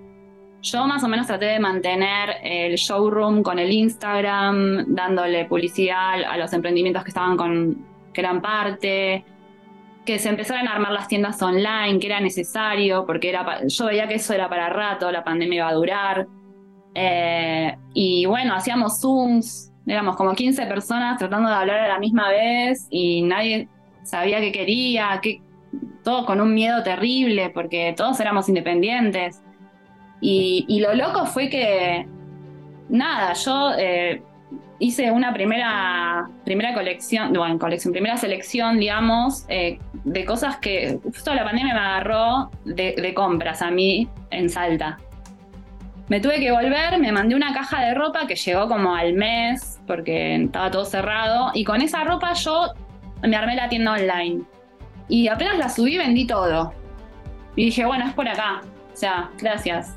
Yo 0.61 0.85
más 0.85 1.03
o 1.03 1.07
menos 1.07 1.25
traté 1.25 1.45
de 1.45 1.59
mantener 1.59 2.35
el 2.43 2.75
showroom 2.75 3.41
con 3.41 3.57
el 3.57 3.71
Instagram, 3.71 4.93
dándole 4.93 5.45
publicidad 5.45 6.21
a 6.23 6.37
los 6.37 6.53
emprendimientos 6.53 7.03
que 7.03 7.09
estaban 7.09 7.35
con, 7.35 7.83
que 8.13 8.21
eran 8.21 8.43
parte 8.43 9.25
que 10.11 10.19
se 10.19 10.27
empezaran 10.27 10.67
a 10.67 10.73
armar 10.73 10.91
las 10.91 11.07
tiendas 11.07 11.41
online, 11.41 11.97
que 11.97 12.07
era 12.07 12.19
necesario, 12.19 13.05
porque 13.05 13.29
era, 13.29 13.65
yo 13.65 13.85
veía 13.85 14.09
que 14.09 14.15
eso 14.15 14.33
era 14.33 14.49
para 14.49 14.67
rato, 14.67 15.09
la 15.09 15.23
pandemia 15.23 15.59
iba 15.59 15.69
a 15.69 15.73
durar. 15.73 16.27
Eh, 16.93 17.77
y 17.93 18.25
bueno, 18.25 18.53
hacíamos 18.53 18.99
Zooms, 18.99 19.71
éramos 19.87 20.17
como 20.17 20.33
15 20.33 20.65
personas 20.65 21.17
tratando 21.17 21.47
de 21.47 21.55
hablar 21.55 21.79
a 21.79 21.87
la 21.87 21.97
misma 21.97 22.27
vez 22.27 22.87
y 22.89 23.21
nadie 23.21 23.69
sabía 24.03 24.41
qué 24.41 24.51
quería, 24.51 25.17
que, 25.23 25.41
todo 26.03 26.25
con 26.25 26.41
un 26.41 26.53
miedo 26.53 26.83
terrible, 26.83 27.49
porque 27.49 27.93
todos 27.95 28.19
éramos 28.19 28.49
independientes. 28.49 29.41
Y, 30.19 30.77
lo 30.81 30.93
loco 30.93 31.25
fue 31.25 31.49
que, 31.49 32.05
nada, 32.89 33.31
yo 33.31 33.71
eh, 33.79 34.21
hice 34.81 35.11
una 35.11 35.31
primera, 35.31 36.27
primera 36.43 36.73
colección, 36.73 37.31
bueno, 37.33 37.59
colección, 37.59 37.93
primera 37.93 38.17
selección, 38.17 38.79
digamos, 38.79 39.45
eh, 39.47 39.77
de 40.03 40.25
cosas 40.25 40.57
que 40.57 40.99
justo 41.03 41.35
la 41.35 41.43
pandemia 41.43 41.75
me 41.75 41.79
agarró 41.79 42.49
de, 42.65 43.13
compras 43.13 43.61
a 43.61 43.69
mí 43.69 44.09
en 44.31 44.49
Salta. 44.49 44.97
Me 46.09 46.19
tuve 46.19 46.39
que 46.39 46.51
volver, 46.51 46.97
me 46.99 47.11
mandé 47.11 47.35
una 47.35 47.53
caja 47.53 47.85
de 47.85 47.93
ropa 47.93 48.25
que 48.25 48.35
llegó 48.35 48.67
como 48.67 48.95
al 48.95 49.13
mes 49.13 49.79
porque 49.85 50.35
estaba 50.35 50.71
todo 50.71 50.83
cerrado 50.83 51.51
y 51.53 51.63
con 51.63 51.79
esa 51.81 52.03
ropa 52.03 52.33
yo 52.33 52.73
me 53.21 53.35
armé 53.35 53.55
la 53.55 53.69
tienda 53.69 53.93
online. 53.93 54.41
Y 55.07 55.27
apenas 55.27 55.59
la 55.59 55.69
subí 55.69 55.97
vendí 55.97 56.25
todo. 56.25 56.73
Y 57.55 57.65
dije, 57.65 57.85
bueno, 57.85 58.07
es 58.07 58.13
por 58.13 58.27
acá. 58.27 58.61
O 58.91 58.97
sea, 58.97 59.29
gracias. 59.37 59.95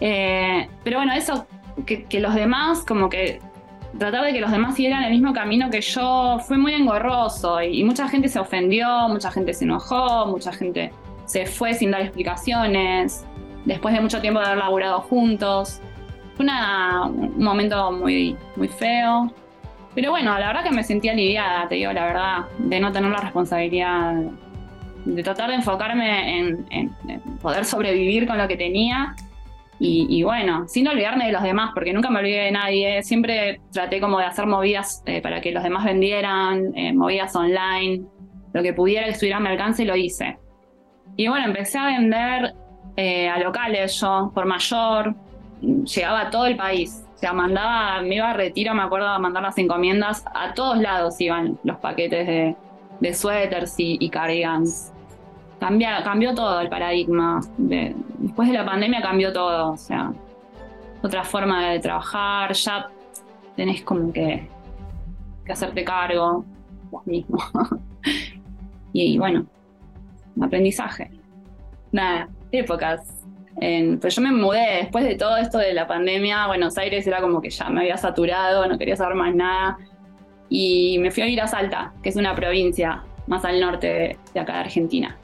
Eh, 0.00 0.68
pero 0.82 0.98
bueno, 0.98 1.12
eso 1.12 1.46
que, 1.84 2.20
los 2.20 2.34
demás, 2.34 2.84
como 2.84 3.08
que 3.08 3.40
tratar 3.98 4.24
de 4.24 4.32
que 4.32 4.40
los 4.40 4.50
demás 4.50 4.74
siguieran 4.74 5.04
el 5.04 5.10
mismo 5.10 5.32
camino 5.32 5.70
que 5.70 5.80
yo, 5.80 6.38
fue 6.46 6.56
muy 6.56 6.72
engorroso 6.74 7.62
y, 7.62 7.84
mucha 7.84 8.08
gente 8.08 8.28
se 8.28 8.38
ofendió, 8.38 9.08
mucha 9.08 9.30
gente 9.30 9.52
se 9.52 9.64
enojó, 9.64 10.26
mucha 10.26 10.52
gente 10.52 10.92
se 11.26 11.46
fue 11.46 11.74
sin 11.74 11.90
dar 11.90 12.02
explicaciones, 12.02 13.26
después 13.64 13.94
de 13.94 14.00
mucho 14.00 14.20
tiempo 14.20 14.40
de 14.40 14.46
haber 14.46 14.58
laburado 14.58 15.00
juntos. 15.00 15.80
Fue 16.36 16.46
un 16.46 17.42
momento 17.42 17.92
muy, 17.92 18.36
muy 18.56 18.68
feo. 18.68 19.32
Pero 19.94 20.10
bueno, 20.10 20.38
la 20.38 20.48
verdad 20.48 20.62
que 20.62 20.70
me 20.70 20.84
sentí 20.84 21.08
aliviada, 21.08 21.66
te 21.68 21.76
digo 21.76 21.90
la 21.92 22.04
verdad, 22.04 22.44
de 22.58 22.80
no 22.80 22.92
tener 22.92 23.10
la 23.10 23.20
responsabilidad, 23.20 24.14
de 25.06 25.22
tratar 25.22 25.48
de 25.48 25.56
enfocarme 25.56 26.38
en 26.70 26.94
poder 27.40 27.64
sobrevivir 27.64 28.26
con 28.26 28.36
lo 28.36 28.46
que 28.46 28.58
tenía 28.58 29.14
y, 29.78 30.22
bueno, 30.22 30.66
sin 30.68 30.88
olvidarme 30.88 31.26
de 31.26 31.32
los 31.32 31.42
demás, 31.42 31.72
porque 31.74 31.92
nunca 31.92 32.08
me 32.08 32.20
olvidé 32.20 32.44
de 32.44 32.50
nadie. 32.50 33.02
Siempre 33.02 33.60
traté 33.72 34.00
como 34.00 34.18
de 34.18 34.24
hacer 34.24 34.46
movidas 34.46 35.02
eh, 35.04 35.20
para 35.20 35.40
que 35.40 35.52
los 35.52 35.62
demás 35.62 35.84
vendieran, 35.84 36.72
eh, 36.74 36.94
movidas 36.94 37.36
online, 37.36 38.02
lo 38.54 38.62
que 38.62 38.72
pudiera 38.72 39.04
que 39.04 39.12
estuviera 39.12 39.36
a 39.36 39.40
mi 39.40 39.48
alcance 39.48 39.84
lo 39.84 39.94
hice. 39.94 40.38
Y 41.16 41.28
bueno, 41.28 41.46
empecé 41.46 41.78
a 41.78 41.86
vender 41.86 42.54
eh, 42.96 43.28
a 43.28 43.38
locales 43.38 44.00
yo, 44.00 44.30
por 44.34 44.46
mayor, 44.46 45.14
llegaba 45.60 46.22
a 46.22 46.30
todo 46.30 46.46
el 46.46 46.56
país. 46.56 47.04
O 47.14 47.18
sea, 47.18 47.34
mandaba, 47.34 48.00
me 48.00 48.16
iba 48.16 48.30
a 48.30 48.34
retiro, 48.34 48.74
me 48.74 48.82
acuerdo 48.82 49.12
de 49.12 49.18
mandar 49.18 49.42
las 49.42 49.58
encomiendas, 49.58 50.24
a 50.34 50.54
todos 50.54 50.78
lados 50.78 51.20
iban 51.20 51.58
los 51.64 51.76
paquetes 51.78 52.26
de, 52.26 52.56
de 53.00 53.14
suéteres 53.14 53.74
y, 53.78 53.98
y 54.00 54.08
cardigans 54.08 54.92
cambió 55.58 56.34
todo 56.34 56.60
el 56.60 56.68
paradigma. 56.68 57.40
después 57.56 58.48
de 58.48 58.54
la 58.54 58.64
pandemia 58.64 59.02
cambió 59.02 59.32
todo, 59.32 59.72
o 59.72 59.76
sea, 59.76 60.12
otra 61.02 61.24
forma 61.24 61.70
de 61.70 61.80
trabajar, 61.80 62.52
ya 62.52 62.88
tenés 63.56 63.82
como 63.82 64.12
que, 64.12 64.48
hacerte 65.48 65.84
cargo 65.84 66.44
vos 66.90 67.06
mismo. 67.06 67.38
y, 68.92 69.18
bueno, 69.18 69.46
aprendizaje. 70.40 71.10
Nada, 71.92 72.28
épocas. 72.52 73.24
En, 73.58 73.98
pero 73.98 74.12
yo 74.12 74.22
me 74.22 74.32
mudé 74.32 74.78
después 74.82 75.04
de 75.04 75.14
todo 75.14 75.36
esto 75.36 75.58
de 75.58 75.72
la 75.72 75.86
pandemia. 75.86 76.46
Buenos 76.46 76.76
Aires 76.76 77.06
era 77.06 77.20
como 77.20 77.40
que 77.40 77.50
ya 77.50 77.70
me 77.70 77.80
había 77.80 77.96
saturado, 77.96 78.66
no 78.66 78.76
quería 78.76 78.96
saber 78.96 79.14
más 79.14 79.34
nada. 79.34 79.78
Y 80.48 80.98
me 80.98 81.10
fui 81.10 81.22
a 81.22 81.28
ir 81.28 81.40
a 81.40 81.46
Salta, 81.46 81.92
que 82.02 82.10
es 82.10 82.16
una 82.16 82.34
provincia 82.34 83.02
más 83.26 83.44
al 83.44 83.60
norte 83.60 84.18
de 84.34 84.40
acá 84.40 84.54
de 84.54 84.58
Argentina. 84.60 85.16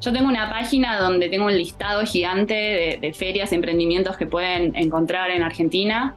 Yo 0.00 0.12
tengo 0.12 0.28
una 0.28 0.50
página 0.50 0.98
donde 1.00 1.28
tengo 1.28 1.46
un 1.46 1.56
listado 1.56 2.04
gigante 2.04 2.98
de, 3.00 3.12
ferias 3.12 3.52
y 3.52 3.54
emprendimientos 3.54 4.16
que 4.16 4.26
pueden 4.26 4.74
encontrar 4.76 5.30
en 5.30 5.42
Argentina. 5.42 6.14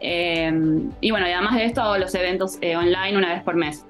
Eh, 0.00 0.50
y 1.00 1.10
bueno, 1.10 1.26
además 1.26 1.56
de 1.56 1.64
esto 1.64 1.82
hago 1.82 1.98
los 1.98 2.14
eventos 2.14 2.58
eh, 2.60 2.76
online 2.76 3.16
una 3.16 3.34
vez 3.34 3.42
por 3.42 3.54
mes. 3.54 3.84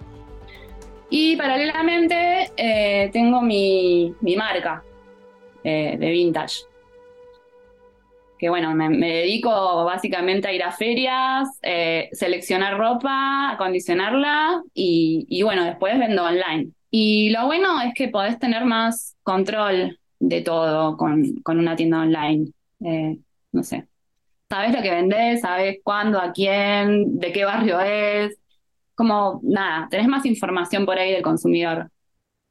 Y 1.09 1.37
paralelamente 1.37 2.51
eh, 2.57 3.11
tengo 3.13 3.43
mi, 3.43 4.15
marca 4.37 4.83
de 5.63 5.97
vintage. 5.97 6.63
Que 8.39 8.49
bueno, 8.49 8.75
me, 8.75 8.89
dedico 8.89 9.85
básicamente 9.85 10.49
a 10.49 10.53
ir 10.53 10.65
a 10.65 10.73
ferias, 10.73 11.49
seleccionar 12.11 12.77
ropa, 12.77 13.51
acondicionarla 13.53 14.63
y, 14.75 15.27
y 15.29 15.43
bueno, 15.43 15.65
después 15.65 15.97
vendo 15.97 16.25
online. 16.25 16.73
Y 16.95 17.31
lo 17.31 17.47
bueno 17.47 17.81
es 17.81 17.95
que 17.95 18.09
podés 18.09 18.39
tener 18.39 18.67
más 18.67 19.17
control 19.23 19.99
de 20.21 20.43
todo 20.43 20.99
con, 20.99 21.25
una 21.47 21.75
tienda 21.75 22.01
online. 22.01 22.53
Eh, 22.85 23.19
no 23.51 23.63
sé. 23.63 23.89
Sabes 24.51 24.75
lo 24.75 24.83
que 24.83 24.91
vendés, 24.91 25.41
sabes 25.41 25.79
cuándo, 25.83 26.21
a 26.21 26.33
quién, 26.33 27.19
de 27.19 27.33
qué 27.33 27.47
barrio 27.47 27.81
es. 27.81 28.39
Como 28.95 29.41
nada, 29.43 29.89
tenés 29.91 30.07
más 30.07 30.27
información 30.27 30.85
por 30.85 30.99
ahí 30.99 31.13
del 31.13 31.23
consumidor 31.23 31.91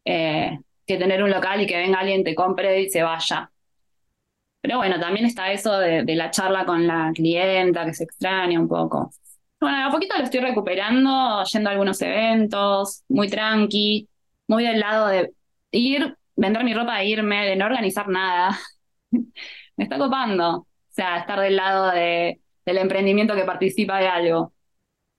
eh, 0.05 0.57
que 0.87 0.97
tener 0.97 1.21
un 1.21 1.29
local 1.29 1.61
y 1.61 1.67
que 1.67 1.77
venga 1.77 1.99
alguien, 1.99 2.23
te 2.23 2.33
compre 2.33 2.81
y 2.81 2.89
se 2.89 3.03
vaya. 3.03 3.51
Pero 4.61 4.77
bueno, 4.77 4.99
también 4.99 5.27
está 5.27 5.51
eso 5.51 5.77
de, 5.77 6.03
de 6.03 6.15
la 6.15 6.31
charla 6.31 6.65
con 6.65 6.87
la 6.87 7.11
clienta 7.13 7.85
que 7.85 7.93
se 7.93 8.05
extraña 8.05 8.59
un 8.59 8.67
poco. 8.67 9.11
Bueno, 9.59 9.87
a 9.87 9.91
poquito 9.91 10.17
lo 10.17 10.23
estoy 10.23 10.39
recuperando, 10.39 11.43
yendo 11.43 11.69
a 11.69 11.73
algunos 11.73 12.01
eventos, 12.01 13.03
muy 13.07 13.29
tranqui 13.29 14.07
muy 14.51 14.65
del 14.65 14.81
lado 14.81 15.07
de 15.07 15.33
ir, 15.71 16.17
vender 16.35 16.63
mi 16.65 16.73
ropa 16.73 17.01
e 17.01 17.07
irme, 17.07 17.45
de 17.45 17.55
no 17.55 17.65
organizar 17.65 18.09
nada. 18.09 18.59
Me 19.11 19.85
está 19.85 19.97
copando. 19.97 20.57
O 20.57 20.67
sea, 20.89 21.19
estar 21.19 21.39
del 21.39 21.55
lado 21.55 21.89
de, 21.91 22.41
del 22.65 22.77
emprendimiento 22.77 23.33
que 23.33 23.45
participa 23.45 23.99
de 23.99 24.09
algo. 24.09 24.53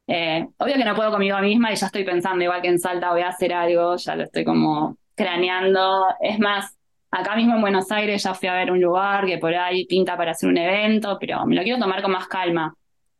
Eh, 0.06 0.46
obvio 0.58 0.74
que 0.74 0.84
no 0.84 0.94
puedo 0.94 1.10
conmigo 1.10 1.38
misma 1.38 1.72
y 1.72 1.76
ya 1.76 1.86
estoy 1.86 2.04
pensando, 2.04 2.44
igual 2.44 2.60
que 2.60 2.68
en 2.68 2.78
Salta 2.78 3.10
voy 3.12 3.22
a 3.22 3.28
hacer 3.28 3.54
algo, 3.54 3.96
ya 3.96 4.16
lo 4.16 4.24
estoy 4.24 4.44
como 4.44 4.98
craneando. 5.14 6.08
Es 6.20 6.38
más, 6.38 6.76
acá 7.10 7.34
mismo 7.34 7.54
en 7.54 7.62
Buenos 7.62 7.90
Aires 7.90 8.22
ya 8.22 8.34
fui 8.34 8.48
a 8.50 8.54
ver 8.54 8.70
un 8.70 8.82
lugar 8.82 9.24
que 9.24 9.38
por 9.38 9.54
ahí 9.54 9.86
pinta 9.86 10.14
para 10.18 10.32
hacer 10.32 10.50
un 10.50 10.58
evento, 10.58 11.16
pero 11.18 11.46
me 11.46 11.54
lo 11.54 11.62
quiero 11.62 11.78
tomar 11.78 12.02
con 12.02 12.12
más 12.12 12.28
calma. 12.28 12.74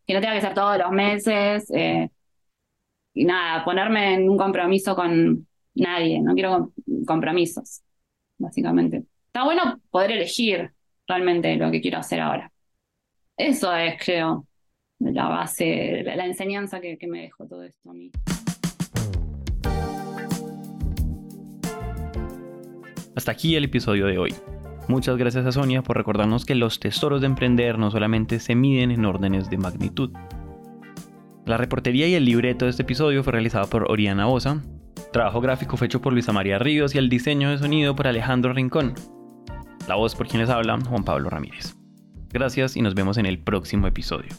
que 0.07 0.13
no 0.13 0.21
tenga 0.21 0.35
que 0.35 0.43
ser 0.43 0.53
todos 0.53 0.77
los 0.77 0.91
meses. 0.91 1.71
Eh, 1.75 2.11
y 3.15 3.25
nada, 3.25 3.65
ponerme 3.65 4.15
en 4.15 4.29
un 4.29 4.37
compromiso 4.37 4.95
con 4.95 5.47
nadie, 5.75 6.21
no 6.21 6.35
quiero 6.35 6.73
compromisos, 7.07 7.83
básicamente. 8.39 9.05
Está 9.27 9.45
bueno 9.45 9.81
poder 9.91 10.13
elegir 10.13 10.73
realmente 11.07 11.57
lo 11.57 11.71
que 11.71 11.81
quiero 11.81 11.99
hacer 11.99 12.21
ahora. 12.21 12.53
Eso 13.37 13.75
es, 13.75 13.95
creo, 14.03 14.47
la 14.99 15.29
base, 15.29 16.03
la, 16.05 16.27
enseñanza 16.27 16.81
que, 16.81 16.99
que 16.99 17.07
me 17.07 17.23
dejó 17.23 17.47
todo 17.47 17.63
esto 17.63 17.91
a 17.91 17.95
mí. 17.95 18.11
Hasta 23.15 23.33
aquí 23.33 23.57
el 23.57 23.65
episodio 23.65 24.07
de 24.07 24.19
hoy. 24.19 24.35
Muchas 24.89 25.17
gracias 25.17 25.47
a 25.47 25.53
Sonia 25.53 25.83
por 25.83 25.97
recordarnos 25.97 26.45
que 26.45 26.55
los 26.55 26.81
tesoros 26.81 27.21
de 27.21 27.27
emprender 27.27 27.79
no 27.79 27.91
solamente 27.91 28.41
se 28.41 28.55
miden 28.55 28.91
en 28.91 29.05
órdenes 29.05 29.49
de 29.49 29.59
magnitud. 29.59 30.11
La 31.47 31.57
reportería 31.57 32.07
y 32.09 32.15
el 32.15 32.25
libreto 32.25 32.65
de 32.65 32.71
este 32.71 32.83
episodio 32.83 33.23
fue 33.23 33.33
realizado 33.33 33.69
por 33.69 33.91
Oriana 33.91 34.29
Osa, 34.29 34.63
trabajo 35.13 35.41
gráfico 35.41 35.77
fue 35.77 35.87
hecho 35.87 36.01
por 36.01 36.13
Luisa 36.13 36.33
María 36.33 36.59
Ríos 36.59 36.95
y 36.95 36.99
el 36.99 37.09
diseño 37.09 37.51
de 37.51 37.59
sonido 37.59 37.95
por 37.95 38.09
Alejandro 38.09 38.53
Rincón. 38.53 38.95
La 39.87 39.95
voz 39.95 40.15
por 40.15 40.27
quien 40.27 40.41
les 40.41 40.51
habla, 40.51 40.79
Juan 40.81 41.05
Pablo 41.05 41.31
Ramírez. 41.31 41.77
Gracias 42.31 42.77
y 42.77 42.83
nos 42.83 42.95
vemos 42.95 43.19
en 43.19 43.27
el 43.27 43.39
próximo 43.39 43.87
episodio. 43.87 44.31